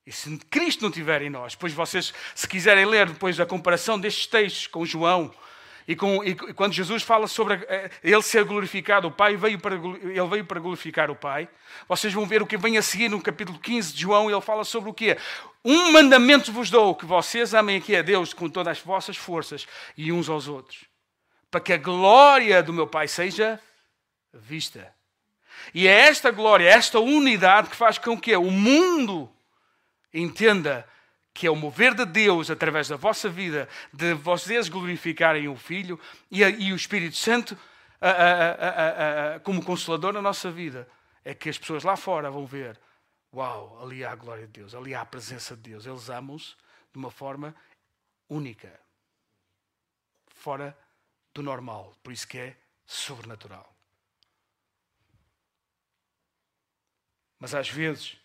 E 0.06 0.12
se 0.12 0.38
Cristo 0.39 0.82
não 0.82 0.89
estiver 0.89 1.22
em 1.22 1.30
nós, 1.30 1.54
depois 1.54 1.72
vocês, 1.72 2.12
se 2.34 2.48
quiserem 2.48 2.86
ler 2.86 3.08
depois 3.08 3.39
a 3.39 3.45
comparação 3.45 4.00
destes 4.00 4.26
textos 4.26 4.65
com 4.65 4.84
João, 4.84 5.32
e, 5.89 5.95
com, 5.95 6.23
e, 6.23 6.36
quando 6.36 6.71
Jesus 6.71 7.02
fala 7.02 7.25
sobre 7.25 7.56
eh, 7.67 7.89
ele 8.04 8.21
ser 8.21 8.43
glorificado, 8.43 9.08
o 9.08 9.12
Pai 9.12 9.36
veio 9.36 9.58
para, 9.58 9.73
ele 9.73 10.28
veio 10.28 10.45
para 10.45 10.60
glorificar 10.60 11.10
o 11.10 11.15
Pai, 11.15 11.49
vocês 11.88 12.13
vão 12.13 12.28
ver 12.28 12.43
o 12.43 12.45
que 12.45 12.58
vem 12.58 12.78
a 12.78 12.82
seguir 12.84 13.10
no 13.10 13.19
capítulo 13.19 13.58
15 13.58 13.93
de 13.93 14.02
João, 14.02 14.30
ele 14.30 14.39
fala 14.39 14.63
sobre 14.63 14.91
o 14.91 14.93
quê? 14.93 15.17
Um 15.65 15.91
mandamento 15.91 16.52
vos 16.52 16.69
dou, 16.69 16.93
que 16.93 17.08
vocês 17.08 17.56
amem 17.56 17.78
aqui 17.78 17.95
a 17.95 18.04
Deus 18.04 18.36
com 18.36 18.47
todas 18.47 18.78
as 18.78 18.84
vossas 18.84 19.17
forças 19.17 19.65
e 19.97 20.12
uns 20.12 20.30
aos 20.30 20.47
outros, 20.47 20.86
para 21.49 21.60
que 21.60 21.73
a 21.73 21.78
glória 21.78 22.62
do 22.62 22.71
meu 22.71 22.86
Pai 22.86 23.08
seja 23.08 23.60
vista. 24.32 24.93
E 25.73 25.88
é 25.88 26.02
esta 26.02 26.30
glória, 26.30 26.69
esta 26.69 26.99
unidade 26.99 27.67
que 27.67 27.75
faz 27.75 27.97
com 27.97 28.15
que 28.15 28.36
o 28.36 28.52
mundo 28.52 29.28
entenda 30.13 30.88
que 31.39 31.47
é 31.47 31.49
o 31.49 31.56
mover 31.56 31.95
de 31.95 32.04
Deus 32.04 32.52
através 32.52 32.89
da 32.89 32.97
vossa 32.97 33.30
vida, 33.30 33.69
de 33.93 34.13
vocês 34.13 34.67
glorificarem 34.67 35.47
o 35.47 35.56
Filho 35.56 35.97
e, 36.30 36.43
a, 36.43 36.49
e 36.49 36.73
o 36.73 36.75
Espírito 36.75 37.15
Santo 37.15 37.58
a, 38.02 39.36
a, 39.36 39.39
como 39.39 39.63
consolador 39.63 40.12
na 40.12 40.21
nossa 40.21 40.52
vida, 40.52 40.86
é 41.23 41.34
que 41.34 41.47
as 41.47 41.58
pessoas 41.58 41.86
lá 41.86 41.95
fora 41.95 42.30
vão 42.30 42.45
ver: 42.45 42.78
uau, 43.34 43.82
ali 43.82 44.04
há 44.04 44.12
a 44.12 44.15
glória 44.17 44.47
de 44.47 44.52
Deus, 44.52 44.75
ali 44.75 44.93
há 44.93 44.99
a 44.99 45.06
presença 45.06 45.56
de 45.56 45.62
Deus. 45.62 45.86
Eles 45.86 46.10
amam-se 46.10 46.58
de 46.91 46.99
uma 46.99 47.10
forma 47.10 47.56
única, 48.28 48.78
fora 50.28 50.78
do 51.34 51.41
normal, 51.41 51.95
por 52.04 52.12
isso 52.12 52.28
que 52.28 52.38
é 52.38 52.58
sobrenatural. 52.86 53.73
Mas 57.39 57.56
às 57.56 57.69
vezes 57.69 58.17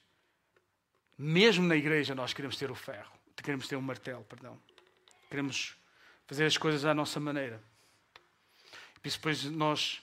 mesmo 1.18 1.66
na 1.66 1.76
igreja 1.76 2.14
nós 2.14 2.32
queremos 2.32 2.56
ter 2.56 2.70
o 2.70 2.74
ferro, 2.74 3.12
queremos 3.42 3.68
ter 3.68 3.76
um 3.76 3.80
martelo, 3.80 4.24
perdão. 4.24 4.58
Queremos 5.28 5.76
fazer 6.26 6.46
as 6.46 6.56
coisas 6.56 6.84
à 6.84 6.94
nossa 6.94 7.20
maneira. 7.20 7.62
E 9.04 9.10
depois 9.10 9.44
nós 9.44 10.02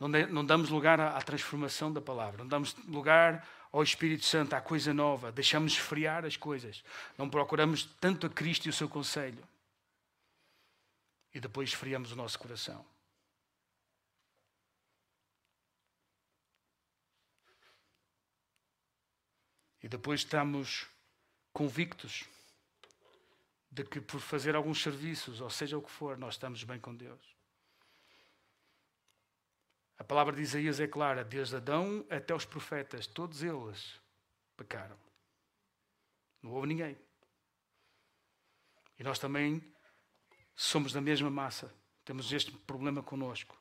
não 0.00 0.44
damos 0.44 0.68
lugar 0.68 1.00
à 1.00 1.20
transformação 1.22 1.92
da 1.92 2.00
palavra, 2.00 2.38
não 2.38 2.48
damos 2.48 2.74
lugar 2.86 3.46
ao 3.72 3.82
Espírito 3.82 4.24
Santo, 4.24 4.54
à 4.54 4.60
coisa 4.60 4.92
nova, 4.92 5.30
deixamos 5.30 5.72
esfriar 5.72 6.24
as 6.24 6.36
coisas, 6.36 6.82
não 7.16 7.28
procuramos 7.28 7.84
tanto 8.00 8.26
a 8.26 8.30
Cristo 8.30 8.66
e 8.66 8.70
o 8.70 8.72
seu 8.72 8.88
conselho. 8.88 9.42
E 11.34 11.40
depois 11.40 11.68
esfriamos 11.68 12.12
o 12.12 12.16
nosso 12.16 12.38
coração. 12.38 12.84
E 19.86 19.88
depois 19.88 20.22
estamos 20.22 20.84
convictos 21.52 22.24
de 23.70 23.84
que 23.84 24.00
por 24.00 24.20
fazer 24.20 24.56
alguns 24.56 24.82
serviços, 24.82 25.40
ou 25.40 25.48
seja 25.48 25.78
o 25.78 25.80
que 25.80 25.92
for, 25.92 26.18
nós 26.18 26.34
estamos 26.34 26.64
bem 26.64 26.80
com 26.80 26.92
Deus. 26.92 27.36
A 29.96 30.02
palavra 30.02 30.34
de 30.34 30.42
Isaías 30.42 30.80
é 30.80 30.88
clara: 30.88 31.22
desde 31.22 31.54
Adão 31.54 32.04
até 32.10 32.34
os 32.34 32.44
profetas, 32.44 33.06
todos 33.06 33.44
eles 33.44 34.00
pecaram. 34.56 34.98
Não 36.42 36.50
houve 36.50 36.66
ninguém. 36.66 36.98
E 38.98 39.04
nós 39.04 39.20
também 39.20 39.62
somos 40.56 40.92
da 40.92 41.00
mesma 41.00 41.30
massa. 41.30 41.72
Temos 42.04 42.32
este 42.32 42.50
problema 42.50 43.04
conosco 43.04 43.56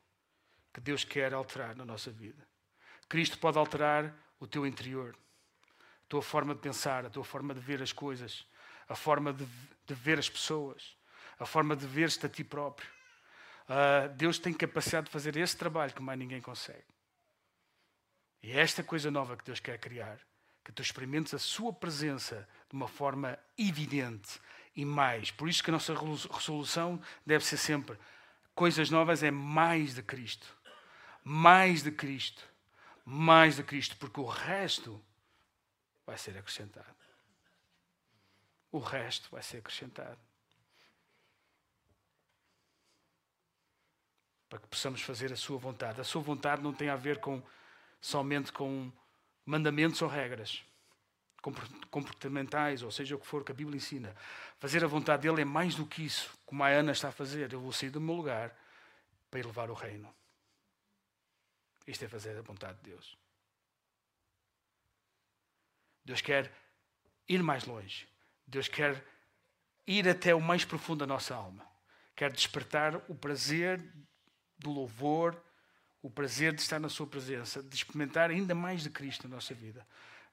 que 0.73 0.81
Deus 0.81 1.03
quer 1.03 1.35
alterar 1.35 1.75
na 1.75 1.85
nossa 1.85 2.09
vida. 2.09 2.47
Cristo 3.07 3.37
pode 3.37 3.59
alterar 3.59 4.11
o 4.39 4.47
teu 4.47 4.65
interior 4.65 5.15
a 6.05 6.09
tua 6.09 6.21
forma 6.21 6.53
de 6.53 6.61
pensar, 6.61 7.05
a 7.05 7.09
tua 7.09 7.23
forma 7.23 7.53
de 7.53 7.59
ver 7.59 7.81
as 7.81 7.91
coisas, 7.91 8.45
a 8.87 8.95
forma 8.95 9.33
de, 9.33 9.45
de 9.85 9.93
ver 9.93 10.19
as 10.19 10.29
pessoas, 10.29 10.95
a 11.39 11.45
forma 11.45 11.75
de 11.75 11.85
ver-te 11.85 12.25
a 12.25 12.29
ti 12.29 12.43
próprio. 12.43 12.87
Uh, 13.67 14.09
Deus 14.15 14.37
tem 14.37 14.53
capacidade 14.53 15.07
de 15.07 15.11
fazer 15.11 15.35
esse 15.35 15.57
trabalho 15.57 15.93
que 15.93 16.01
mais 16.01 16.19
ninguém 16.19 16.39
consegue. 16.39 16.85
E 18.43 18.51
é 18.51 18.59
esta 18.59 18.83
coisa 18.83 19.09
nova 19.09 19.35
que 19.35 19.43
Deus 19.43 19.59
quer 19.59 19.79
criar, 19.79 20.19
que 20.63 20.71
tu 20.71 20.81
experimentes 20.81 21.33
a 21.33 21.39
sua 21.39 21.73
presença 21.73 22.47
de 22.69 22.75
uma 22.75 22.87
forma 22.87 23.39
evidente 23.57 24.39
e 24.75 24.85
mais. 24.85 25.31
Por 25.31 25.49
isso 25.49 25.63
que 25.63 25.71
a 25.71 25.73
nossa 25.73 25.95
resolução 25.95 27.01
deve 27.25 27.43
ser 27.43 27.57
sempre 27.57 27.97
coisas 28.53 28.89
novas 28.89 29.21
é 29.21 29.29
mais 29.29 29.95
de 29.95 30.01
Cristo. 30.01 30.47
Mais 31.23 31.83
de 31.83 31.91
Cristo. 31.91 32.43
Mais 33.03 33.57
de 33.57 33.63
Cristo, 33.63 33.97
porque 33.97 34.19
o 34.19 34.25
resto 34.25 35.03
vai 36.05 36.17
ser 36.17 36.37
acrescentado. 36.37 36.95
O 38.71 38.79
resto 38.79 39.29
vai 39.31 39.41
ser 39.41 39.57
acrescentado. 39.57 40.19
Para 44.49 44.59
que 44.59 44.67
possamos 44.67 45.01
fazer 45.01 45.31
a 45.33 45.37
sua 45.37 45.57
vontade. 45.57 45.99
A 45.99 46.03
sua 46.03 46.21
vontade 46.21 46.61
não 46.61 46.73
tem 46.73 46.89
a 46.89 46.95
ver 46.95 47.19
com 47.19 47.41
somente 47.99 48.51
com 48.51 48.91
mandamentos 49.45 50.01
ou 50.01 50.07
regras 50.07 50.63
comportamentais, 51.91 52.81
ou 52.81 52.89
seja 52.89 53.15
o 53.15 53.19
que 53.19 53.27
for 53.27 53.43
que 53.43 53.51
a 53.51 53.55
Bíblia 53.55 53.77
ensina. 53.77 54.15
Fazer 54.59 54.83
a 54.83 54.87
vontade 54.87 55.27
dele 55.27 55.43
é 55.43 55.45
mais 55.45 55.75
do 55.75 55.85
que 55.85 56.03
isso, 56.03 56.35
como 56.45 56.63
a 56.63 56.69
Ana 56.69 56.91
está 56.91 57.09
a 57.09 57.11
fazer. 57.11 57.53
Eu 57.53 57.59
vou 57.59 57.71
sair 57.71 57.91
do 57.91 58.01
meu 58.01 58.15
lugar 58.15 58.55
para 59.29 59.39
elevar 59.39 59.69
o 59.69 59.73
reino. 59.73 60.13
Isto 61.85 62.05
é 62.05 62.07
fazer 62.07 62.35
a 62.37 62.41
vontade 62.41 62.79
de 62.79 62.89
Deus. 62.89 63.15
Deus 66.05 66.21
quer 66.21 66.51
ir 67.27 67.41
mais 67.41 67.65
longe. 67.65 68.07
Deus 68.45 68.67
quer 68.67 69.03
ir 69.87 70.07
até 70.07 70.33
o 70.35 70.39
mais 70.39 70.63
profundo 70.63 70.99
da 70.99 71.07
nossa 71.07 71.35
alma. 71.35 71.65
Quer 72.15 72.31
despertar 72.31 72.95
o 73.09 73.15
prazer 73.15 73.83
do 74.57 74.71
louvor, 74.71 75.35
o 76.01 76.09
prazer 76.09 76.53
de 76.53 76.61
estar 76.61 76.79
na 76.79 76.87
Sua 76.87 77.07
presença, 77.07 77.61
de 77.61 77.75
experimentar 77.75 78.29
ainda 78.29 78.53
mais 78.53 78.83
de 78.83 78.89
Cristo 78.89 79.27
na 79.27 79.35
nossa 79.35 79.53
vida. 79.53 79.85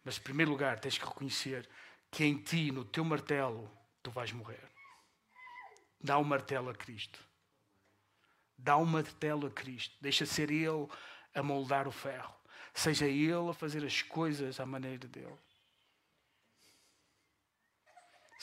Mas, 0.05 0.19
em 0.19 0.21
primeiro 0.21 0.51
lugar, 0.51 0.79
tens 0.79 0.99
que 0.99 1.05
reconhecer 1.05 1.69
que 2.11 2.25
em 2.25 2.37
ti, 2.37 2.71
no 2.71 2.85
teu 2.85 3.05
martelo, 3.05 3.71
tu 4.03 4.11
vais 4.11 4.31
morrer. 4.33 4.63
Dá 6.01 6.19
o 6.19 6.21
um 6.21 6.25
martelo 6.25 6.69
a 6.69 6.75
Cristo. 6.75 7.19
Dá 8.59 8.77
o 8.77 8.83
um 8.83 8.87
martelo 8.87 9.47
a 9.47 9.51
Cristo. 9.51 9.97
Deixa 10.01 10.27
ser 10.27 10.51
Ele 10.51 10.87
a 11.35 11.43
moldar 11.43 11.89
o 11.89 11.93
ferro. 11.93 12.35
Seja 12.75 13.07
Ele 13.07 13.49
a 13.49 13.55
fazer 13.55 13.85
as 13.85 14.03
coisas 14.03 14.61
à 14.61 14.67
maneira 14.67 15.09
dele. 15.09 15.39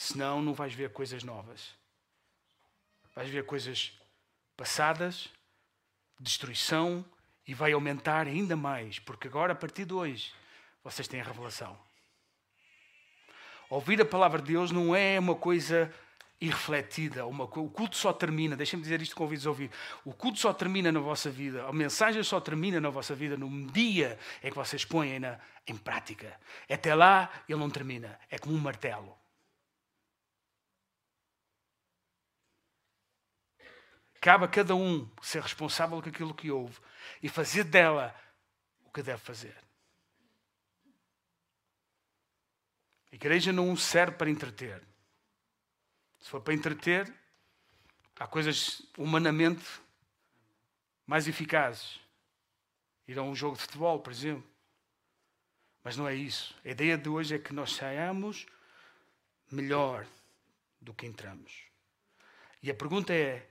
Senão, 0.00 0.40
não 0.40 0.54
vais 0.54 0.72
ver 0.72 0.94
coisas 0.94 1.22
novas. 1.22 1.74
Vais 3.14 3.28
ver 3.28 3.44
coisas 3.44 3.92
passadas, 4.56 5.28
destruição, 6.18 7.04
e 7.46 7.52
vai 7.52 7.72
aumentar 7.72 8.26
ainda 8.26 8.56
mais, 8.56 8.98
porque 8.98 9.28
agora, 9.28 9.52
a 9.52 9.54
partir 9.54 9.84
de 9.84 9.92
hoje, 9.92 10.32
vocês 10.82 11.06
têm 11.06 11.20
a 11.20 11.24
revelação. 11.24 11.78
Ouvir 13.68 14.00
a 14.00 14.06
palavra 14.06 14.40
de 14.40 14.50
Deus 14.54 14.70
não 14.70 14.96
é 14.96 15.20
uma 15.20 15.34
coisa 15.34 15.92
irrefletida. 16.40 17.26
Uma, 17.26 17.44
o 17.44 17.68
culto 17.68 17.94
só 17.94 18.10
termina, 18.10 18.56
deixem-me 18.56 18.82
dizer 18.82 19.02
isto, 19.02 19.14
convido-vos 19.14 19.48
a 19.48 19.50
ouvir. 19.50 19.70
O 20.02 20.14
culto 20.14 20.38
só 20.38 20.54
termina 20.54 20.90
na 20.90 21.00
vossa 21.00 21.28
vida, 21.28 21.66
a 21.66 21.72
mensagem 21.74 22.22
só 22.22 22.40
termina 22.40 22.80
na 22.80 22.88
vossa 22.88 23.14
vida 23.14 23.36
no 23.36 23.70
dia 23.70 24.18
em 24.42 24.48
que 24.48 24.56
vocês 24.56 24.82
põem 24.82 25.18
na, 25.18 25.38
em 25.66 25.76
prática. 25.76 26.40
Até 26.70 26.94
lá, 26.94 27.30
ele 27.46 27.58
não 27.58 27.68
termina. 27.68 28.18
É 28.30 28.38
como 28.38 28.54
um 28.54 28.58
martelo. 28.58 29.19
Cabe 34.20 34.44
a 34.44 34.48
cada 34.48 34.74
um 34.74 35.08
ser 35.22 35.42
responsável 35.42 36.00
por 36.00 36.08
aquilo 36.08 36.34
que 36.34 36.50
ouve 36.50 36.78
e 37.22 37.28
fazer 37.28 37.64
dela 37.64 38.14
o 38.84 38.90
que 38.90 39.02
deve 39.02 39.20
fazer. 39.20 39.56
A 43.10 43.14
igreja 43.14 43.52
não 43.52 43.74
serve 43.76 44.16
para 44.16 44.30
entreter. 44.30 44.82
Se 46.20 46.28
for 46.28 46.40
para 46.40 46.54
entreter, 46.54 47.12
há 48.18 48.26
coisas 48.26 48.82
humanamente 48.96 49.64
mais 51.06 51.26
eficazes. 51.26 51.98
Ir 53.08 53.18
a 53.18 53.22
um 53.22 53.34
jogo 53.34 53.56
de 53.56 53.62
futebol, 53.62 53.98
por 54.00 54.12
exemplo. 54.12 54.48
Mas 55.82 55.96
não 55.96 56.06
é 56.06 56.14
isso. 56.14 56.54
A 56.64 56.68
ideia 56.68 56.96
de 56.96 57.08
hoje 57.08 57.34
é 57.34 57.38
que 57.38 57.52
nós 57.52 57.72
saiamos 57.72 58.46
melhor 59.50 60.06
do 60.80 60.94
que 60.94 61.06
entramos. 61.06 61.64
E 62.62 62.70
a 62.70 62.74
pergunta 62.74 63.12
é: 63.12 63.49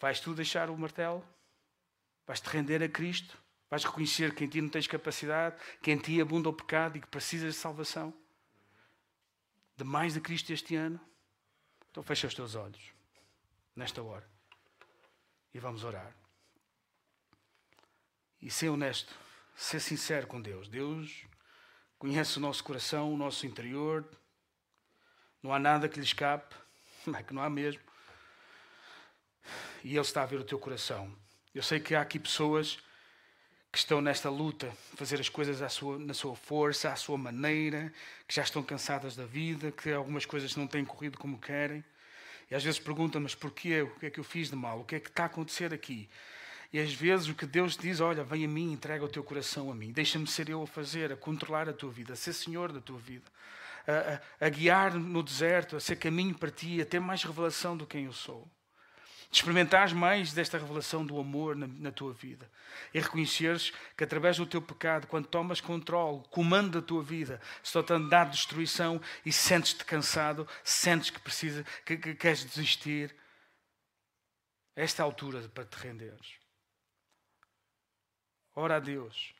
vais 0.00 0.20
tu 0.20 0.34
deixar 0.34 0.70
o 0.70 0.78
martelo? 0.78 1.26
Vais 2.26 2.40
te 2.40 2.48
render 2.48 2.82
a 2.82 2.88
Cristo? 2.88 3.38
Vais 3.70 3.84
reconhecer 3.84 4.34
que 4.34 4.44
em 4.44 4.48
ti 4.48 4.60
não 4.60 4.68
tens 4.68 4.86
capacidade, 4.86 5.56
que 5.82 5.90
em 5.90 5.98
ti 5.98 6.20
abunda 6.20 6.48
o 6.48 6.52
pecado 6.52 6.96
e 6.96 7.00
que 7.00 7.06
precisas 7.08 7.54
de 7.54 7.60
salvação? 7.60 8.14
De 9.76 9.84
mais 9.84 10.14
de 10.14 10.20
Cristo 10.20 10.52
este 10.52 10.76
ano? 10.76 11.00
Então 11.90 12.02
fecha 12.02 12.26
os 12.26 12.34
teus 12.34 12.54
olhos 12.54 12.92
nesta 13.74 14.02
hora 14.02 14.28
e 15.52 15.58
vamos 15.58 15.84
orar. 15.84 16.14
E 18.40 18.50
ser 18.50 18.68
honesto, 18.68 19.14
ser 19.56 19.80
sincero 19.80 20.26
com 20.26 20.40
Deus. 20.40 20.68
Deus 20.68 21.24
conhece 21.98 22.36
o 22.36 22.40
nosso 22.40 22.62
coração, 22.62 23.12
o 23.12 23.16
nosso 23.16 23.46
interior. 23.46 24.04
Não 25.42 25.52
há 25.52 25.58
nada 25.58 25.88
que 25.88 25.98
lhe 25.98 26.04
escape, 26.04 26.54
é 27.16 27.22
que 27.22 27.32
não 27.32 27.42
há 27.42 27.48
mesmo. 27.48 27.80
E 29.84 29.90
Ele 29.90 30.00
está 30.00 30.22
a 30.22 30.26
ver 30.26 30.40
o 30.40 30.44
teu 30.44 30.58
coração. 30.58 31.14
Eu 31.54 31.62
sei 31.62 31.78
que 31.78 31.94
há 31.94 32.00
aqui 32.00 32.18
pessoas 32.18 32.78
que 33.70 33.76
estão 33.76 34.00
nesta 34.00 34.30
luta, 34.30 34.72
fazer 34.94 35.20
as 35.20 35.28
coisas 35.28 35.60
sua, 35.70 35.98
na 35.98 36.14
sua 36.14 36.34
força, 36.34 36.90
à 36.90 36.96
sua 36.96 37.18
maneira, 37.18 37.92
que 38.26 38.34
já 38.34 38.42
estão 38.42 38.62
cansadas 38.62 39.14
da 39.14 39.26
vida, 39.26 39.70
que 39.70 39.92
algumas 39.92 40.24
coisas 40.24 40.56
não 40.56 40.66
têm 40.66 40.86
corrido 40.86 41.18
como 41.18 41.38
querem. 41.38 41.84
E 42.50 42.54
às 42.54 42.64
vezes 42.64 42.80
perguntam, 42.80 43.20
mas 43.20 43.34
porquê? 43.34 43.82
O 43.82 43.90
que 43.98 44.06
é 44.06 44.10
que 44.10 44.18
eu 44.18 44.24
fiz 44.24 44.48
de 44.48 44.56
mal? 44.56 44.80
O 44.80 44.84
que 44.84 44.94
é 44.94 45.00
que 45.00 45.10
está 45.10 45.24
a 45.24 45.26
acontecer 45.26 45.74
aqui? 45.74 46.08
E 46.72 46.80
às 46.80 46.94
vezes 46.94 47.28
o 47.28 47.34
que 47.34 47.44
Deus 47.44 47.76
diz, 47.76 48.00
olha, 48.00 48.24
vem 48.24 48.42
a 48.44 48.48
mim, 48.48 48.72
entrega 48.72 49.04
o 49.04 49.08
teu 49.08 49.22
coração 49.22 49.70
a 49.70 49.74
mim, 49.74 49.92
deixa-me 49.92 50.26
ser 50.26 50.48
eu 50.48 50.62
a 50.62 50.66
fazer, 50.66 51.12
a 51.12 51.16
controlar 51.16 51.68
a 51.68 51.74
tua 51.74 51.90
vida, 51.90 52.14
a 52.14 52.16
ser 52.16 52.32
Senhor 52.32 52.72
da 52.72 52.80
tua 52.80 52.98
vida, 52.98 53.30
a, 53.86 54.14
a, 54.44 54.46
a 54.46 54.48
guiar 54.48 54.94
no 54.94 55.22
deserto, 55.22 55.76
a 55.76 55.80
ser 55.80 55.96
caminho 55.96 56.34
para 56.34 56.50
ti, 56.50 56.80
a 56.80 56.86
ter 56.86 57.00
mais 57.00 57.22
revelação 57.22 57.76
do 57.76 57.86
quem 57.86 58.06
eu 58.06 58.12
sou 58.14 58.50
de 59.30 59.36
experimentares 59.36 59.92
mais 59.92 60.32
desta 60.32 60.58
revelação 60.58 61.04
do 61.04 61.18
amor 61.18 61.56
na, 61.56 61.66
na, 61.66 61.92
tua 61.92 62.12
vida 62.12 62.50
e 62.92 63.00
reconheceres 63.00 63.72
que 63.96 64.04
através 64.04 64.36
do 64.36 64.46
teu 64.46 64.62
pecado, 64.62 65.06
quando 65.06 65.26
tomas 65.26 65.60
controle, 65.60 66.22
comando 66.30 66.80
da 66.80 66.86
tua 66.86 67.02
vida, 67.02 67.40
está-te 67.62 67.92
a 67.92 67.98
dar 67.98 68.30
destruição 68.30 69.00
e 69.24 69.32
sentes-te 69.32 69.84
cansado, 69.84 70.46
sentes 70.62 71.10
que 71.10 71.20
precisa, 71.20 71.64
que, 71.84 71.96
que 71.96 72.14
queres 72.14 72.44
desistir. 72.44 73.14
Esta 74.76 75.02
é 75.02 75.04
a 75.04 75.06
altura 75.06 75.48
para 75.48 75.64
te 75.64 75.76
renderes. 75.76 76.34
Ora 78.54 78.76
a 78.76 78.80
Deus. 78.80 79.34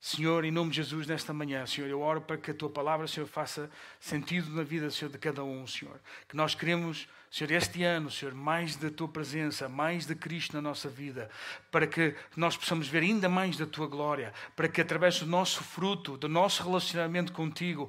Senhor, 0.00 0.46
em 0.46 0.50
nome 0.50 0.70
de 0.70 0.76
Jesus, 0.76 1.06
nesta 1.06 1.32
manhã, 1.34 1.66
Senhor, 1.66 1.88
eu 1.88 2.00
oro 2.00 2.22
para 2.22 2.38
que 2.38 2.50
a 2.50 2.54
tua 2.54 2.70
palavra, 2.70 3.06
Senhor, 3.06 3.26
faça 3.26 3.70
sentido 3.98 4.50
na 4.50 4.62
vida, 4.62 4.90
Senhor, 4.90 5.10
de 5.10 5.18
cada 5.18 5.44
um, 5.44 5.66
Senhor. 5.66 6.00
Que 6.26 6.34
nós 6.34 6.54
queremos 6.54 7.06
Senhor, 7.30 7.52
este 7.52 7.84
ano, 7.84 8.10
Senhor, 8.10 8.34
mais 8.34 8.74
da 8.74 8.90
tua 8.90 9.06
presença, 9.06 9.68
mais 9.68 10.04
de 10.04 10.16
Cristo 10.16 10.56
na 10.56 10.60
nossa 10.60 10.88
vida, 10.88 11.30
para 11.70 11.86
que 11.86 12.12
nós 12.36 12.56
possamos 12.56 12.88
ver 12.88 13.04
ainda 13.04 13.28
mais 13.28 13.56
da 13.56 13.64
tua 13.64 13.86
glória, 13.86 14.34
para 14.56 14.66
que 14.66 14.80
através 14.80 15.20
do 15.20 15.26
nosso 15.26 15.62
fruto, 15.62 16.16
do 16.16 16.28
nosso 16.28 16.60
relacionamento 16.64 17.32
contigo, 17.32 17.88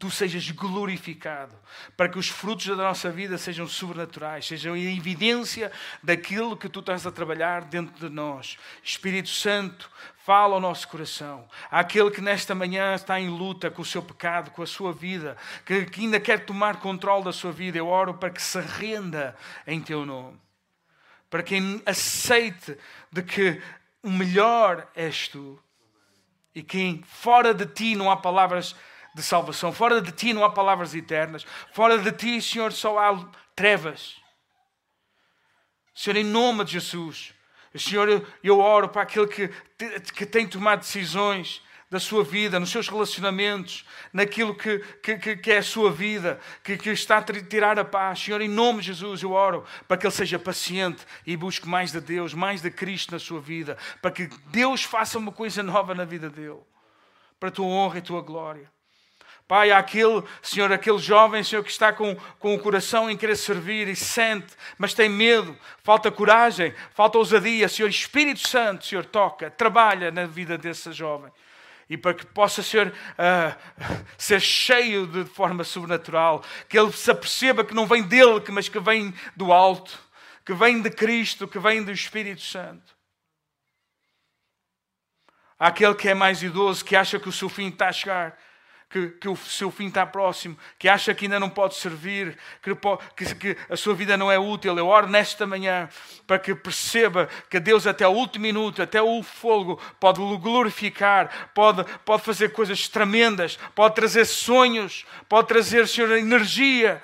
tu 0.00 0.10
sejas 0.10 0.50
glorificado, 0.50 1.54
para 1.96 2.08
que 2.08 2.18
os 2.18 2.28
frutos 2.28 2.66
da 2.66 2.74
nossa 2.74 3.08
vida 3.08 3.38
sejam 3.38 3.68
sobrenaturais, 3.68 4.46
sejam 4.46 4.74
a 4.74 4.78
evidência 4.78 5.70
daquilo 6.02 6.56
que 6.56 6.68
tu 6.68 6.80
estás 6.80 7.06
a 7.06 7.12
trabalhar 7.12 7.62
dentro 7.62 8.08
de 8.08 8.12
nós. 8.12 8.58
Espírito 8.82 9.28
Santo, 9.28 9.88
Fala 10.24 10.54
ao 10.54 10.60
nosso 10.60 10.86
coração. 10.86 11.48
Aquele 11.68 12.08
que 12.08 12.20
nesta 12.20 12.54
manhã 12.54 12.94
está 12.94 13.18
em 13.18 13.28
luta 13.28 13.72
com 13.72 13.82
o 13.82 13.84
seu 13.84 14.00
pecado, 14.00 14.52
com 14.52 14.62
a 14.62 14.66
sua 14.66 14.92
vida, 14.92 15.36
que, 15.66 15.88
ainda 15.98 16.20
quer 16.20 16.44
tomar 16.44 16.76
controle 16.78 17.24
da 17.24 17.32
sua 17.32 17.50
vida, 17.50 17.76
eu 17.76 17.88
oro 17.88 18.14
para 18.14 18.30
que 18.30 18.40
se 18.40 18.56
renda 18.78 19.36
em 19.66 19.80
teu 19.80 20.04
nome. 20.04 20.40
Para 21.28 21.42
que 21.42 21.58
aceite 21.86 22.76
de 23.10 23.22
que 23.22 23.62
o 24.02 24.10
melhor 24.10 24.88
és 24.94 25.28
tu. 25.28 25.62
E 26.54 26.62
que 26.62 27.02
fora 27.06 27.54
de 27.54 27.66
ti 27.66 27.94
não 27.94 28.10
há 28.10 28.16
palavras 28.16 28.76
de 29.14 29.22
salvação, 29.22 29.72
fora 29.72 30.00
de 30.00 30.10
ti 30.12 30.32
não 30.32 30.44
há 30.44 30.50
palavras 30.50 30.94
eternas, 30.94 31.46
fora 31.72 31.98
de 31.98 32.12
ti, 32.12 32.40
Senhor, 32.40 32.72
só 32.72 32.98
há 32.98 33.28
trevas. 33.54 34.16
Senhor, 35.94 36.16
em 36.16 36.24
nome 36.24 36.64
de 36.64 36.72
Jesus. 36.72 37.34
Senhor, 37.74 38.08
eu, 38.08 38.26
eu 38.42 38.58
oro 38.58 38.88
para 38.88 39.02
aquele 39.02 39.26
que, 39.26 39.48
que 40.14 40.26
tem 40.26 40.46
tomado 40.46 40.80
decisões 40.80 41.62
da 41.92 42.00
sua 42.00 42.24
vida, 42.24 42.58
nos 42.58 42.70
seus 42.70 42.88
relacionamentos, 42.88 43.84
naquilo 44.14 44.54
que, 44.54 44.78
que, 45.02 45.36
que 45.36 45.52
é 45.52 45.58
a 45.58 45.62
sua 45.62 45.92
vida, 45.92 46.40
que, 46.64 46.78
que, 46.78 46.88
está 46.88 47.18
a 47.18 47.22
tirar 47.22 47.78
a 47.78 47.84
paz. 47.84 48.18
Senhor, 48.18 48.40
em 48.40 48.48
nome 48.48 48.80
de 48.80 48.86
Jesus, 48.86 49.22
eu 49.22 49.32
oro 49.32 49.62
para 49.86 49.98
que 49.98 50.06
ele 50.06 50.14
seja 50.14 50.38
paciente 50.38 51.04
e 51.26 51.36
busque 51.36 51.68
mais 51.68 51.92
de 51.92 52.00
Deus, 52.00 52.32
mais 52.32 52.62
de 52.62 52.70
Cristo 52.70 53.12
na 53.12 53.18
sua 53.18 53.42
vida, 53.42 53.76
para 54.00 54.10
que 54.10 54.26
Deus 54.46 54.82
faça 54.82 55.18
uma 55.18 55.30
coisa 55.30 55.62
nova 55.62 55.94
na 55.94 56.06
vida 56.06 56.30
dele, 56.30 56.60
para 57.38 57.50
a 57.50 57.52
tua 57.52 57.66
honra 57.66 57.96
e 57.96 57.98
a 57.98 58.02
tua 58.02 58.22
glória. 58.22 58.72
Pai, 59.46 59.70
aquele, 59.70 60.22
Senhor, 60.40 60.72
aquele 60.72 60.96
jovem, 60.96 61.44
Senhor, 61.44 61.62
que 61.62 61.70
está 61.70 61.92
com, 61.92 62.16
com 62.38 62.54
o 62.54 62.58
coração 62.58 63.10
em 63.10 63.18
querer 63.18 63.36
servir 63.36 63.86
e 63.86 63.94
sente, 63.94 64.54
mas 64.78 64.94
tem 64.94 65.10
medo, 65.10 65.54
falta 65.84 66.10
coragem, 66.10 66.72
falta 66.94 67.18
ousadia. 67.18 67.68
Senhor, 67.68 67.90
Espírito 67.90 68.48
Santo, 68.48 68.86
Senhor, 68.86 69.04
toca, 69.04 69.50
trabalha 69.50 70.10
na 70.10 70.24
vida 70.24 70.56
desse 70.56 70.90
jovem. 70.92 71.30
E 71.92 71.96
para 71.98 72.14
que 72.14 72.24
possa 72.24 72.62
ser, 72.62 72.88
uh, 72.88 73.94
ser 74.16 74.40
cheio 74.40 75.06
de 75.06 75.26
forma 75.26 75.62
sobrenatural, 75.62 76.42
que 76.66 76.78
ele 76.78 76.90
se 76.90 77.10
aperceba 77.10 77.62
que 77.62 77.74
não 77.74 77.84
vem 77.86 78.02
dele, 78.02 78.42
mas 78.48 78.66
que 78.66 78.80
vem 78.80 79.12
do 79.36 79.52
alto, 79.52 79.98
que 80.42 80.54
vem 80.54 80.80
de 80.80 80.88
Cristo, 80.88 81.46
que 81.46 81.58
vem 81.58 81.84
do 81.84 81.92
Espírito 81.92 82.40
Santo. 82.40 82.96
Há 85.58 85.66
aquele 85.66 85.94
que 85.94 86.08
é 86.08 86.14
mais 86.14 86.42
idoso, 86.42 86.82
que 86.82 86.96
acha 86.96 87.20
que 87.20 87.28
o 87.28 87.32
seu 87.32 87.50
fim 87.50 87.68
está 87.68 87.88
a 87.88 87.92
chegar 87.92 88.38
que, 88.92 89.08
que 89.08 89.28
o 89.28 89.34
seu 89.34 89.70
fim 89.70 89.86
está 89.86 90.04
próximo, 90.04 90.56
que 90.78 90.86
acha 90.86 91.14
que 91.14 91.24
ainda 91.24 91.40
não 91.40 91.48
pode 91.48 91.74
servir, 91.76 92.36
que, 92.62 92.74
que, 93.16 93.34
que 93.34 93.56
a 93.70 93.76
sua 93.76 93.94
vida 93.94 94.18
não 94.18 94.30
é 94.30 94.38
útil, 94.38 94.76
eu 94.76 94.86
oro 94.86 95.08
nesta 95.08 95.46
manhã 95.46 95.88
para 96.26 96.38
que 96.38 96.54
perceba 96.54 97.26
que 97.48 97.58
Deus, 97.58 97.86
até 97.86 98.06
o 98.06 98.10
último 98.10 98.42
minuto, 98.42 98.82
até 98.82 99.00
o 99.00 99.22
fogo, 99.22 99.80
pode 99.98 100.20
glorificar, 100.38 101.50
pode, 101.54 101.84
pode 102.04 102.22
fazer 102.22 102.52
coisas 102.52 102.86
tremendas, 102.86 103.58
pode 103.74 103.94
trazer 103.94 104.26
sonhos, 104.26 105.06
pode 105.26 105.48
trazer, 105.48 105.88
Senhor, 105.88 106.12
energia 106.12 107.02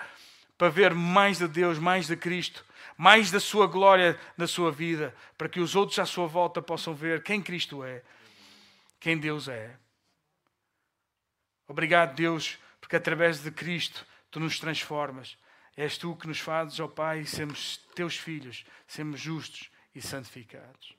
para 0.59 0.69
ver 0.69 0.93
mais 0.93 1.39
de 1.39 1.49
Deus, 1.49 1.79
mais 1.79 2.07
de 2.07 2.17
Cristo 2.17 2.69
mais 3.01 3.31
da 3.31 3.39
sua 3.39 3.69
glória 3.69 4.19
na 4.37 4.49
sua 4.49 4.73
vida, 4.73 5.15
para 5.37 5.49
que 5.49 5.61
os 5.61 5.77
outros 5.77 6.01
à 6.01 6.05
sua 6.05 6.27
volta 6.27 6.61
possam 6.61 6.93
ver 6.93 7.23
quem 7.23 7.41
Cristo 7.41 7.85
é, 7.85 8.03
quem 8.99 9.17
Deus 9.17 9.47
é. 9.47 9.77
Obrigado, 11.69 12.17
Deus, 12.17 12.59
porque 12.81 12.97
através 12.97 13.41
de 13.43 13.51
Cristo 13.51 14.05
tu 14.31 14.41
nos 14.41 14.59
transformas. 14.59 15.37
És 15.77 15.97
tu 15.97 16.17
que 16.17 16.27
nos 16.27 16.41
fazes, 16.41 16.81
ó 16.81 16.87
oh 16.87 16.89
Pai, 16.89 17.25
sermos 17.25 17.77
teus 17.95 18.17
filhos, 18.17 18.65
sermos 18.89 19.21
justos 19.21 19.71
e 19.95 20.03
santificados. 20.03 20.97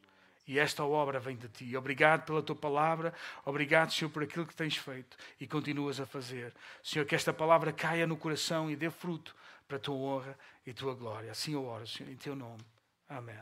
E 0.48 0.58
esta 0.58 0.86
obra 0.86 1.20
vem 1.20 1.36
de 1.36 1.50
ti. 1.50 1.76
Obrigado 1.76 2.26
pela 2.26 2.42
tua 2.42 2.56
palavra. 2.56 3.14
Obrigado, 3.46 3.92
Senhor, 3.92 4.10
por 4.10 4.24
aquilo 4.24 4.48
que 4.48 4.56
tens 4.56 4.78
feito 4.78 5.18
e 5.40 5.46
continuas 5.46 6.00
a 6.00 6.06
fazer. 6.06 6.54
Senhor, 6.82 7.06
que 7.06 7.14
esta 7.14 7.34
palavra 7.34 7.74
caia 7.74 8.08
no 8.08 8.16
coração 8.16 8.72
e 8.72 8.76
dê 8.76 8.90
fruto 8.90 9.36
para 9.68 9.78
a 9.78 9.80
tua 9.80 9.96
honra 9.96 10.40
e 10.66 10.74
tua 10.74 10.96
glória. 10.96 11.30
Assim 11.30 11.54
eu 11.54 11.66
oro, 11.66 11.86
Senhor, 11.86 12.10
em 12.10 12.16
teu 12.16 12.36
nome. 12.36 12.66
Amém. 13.08 13.36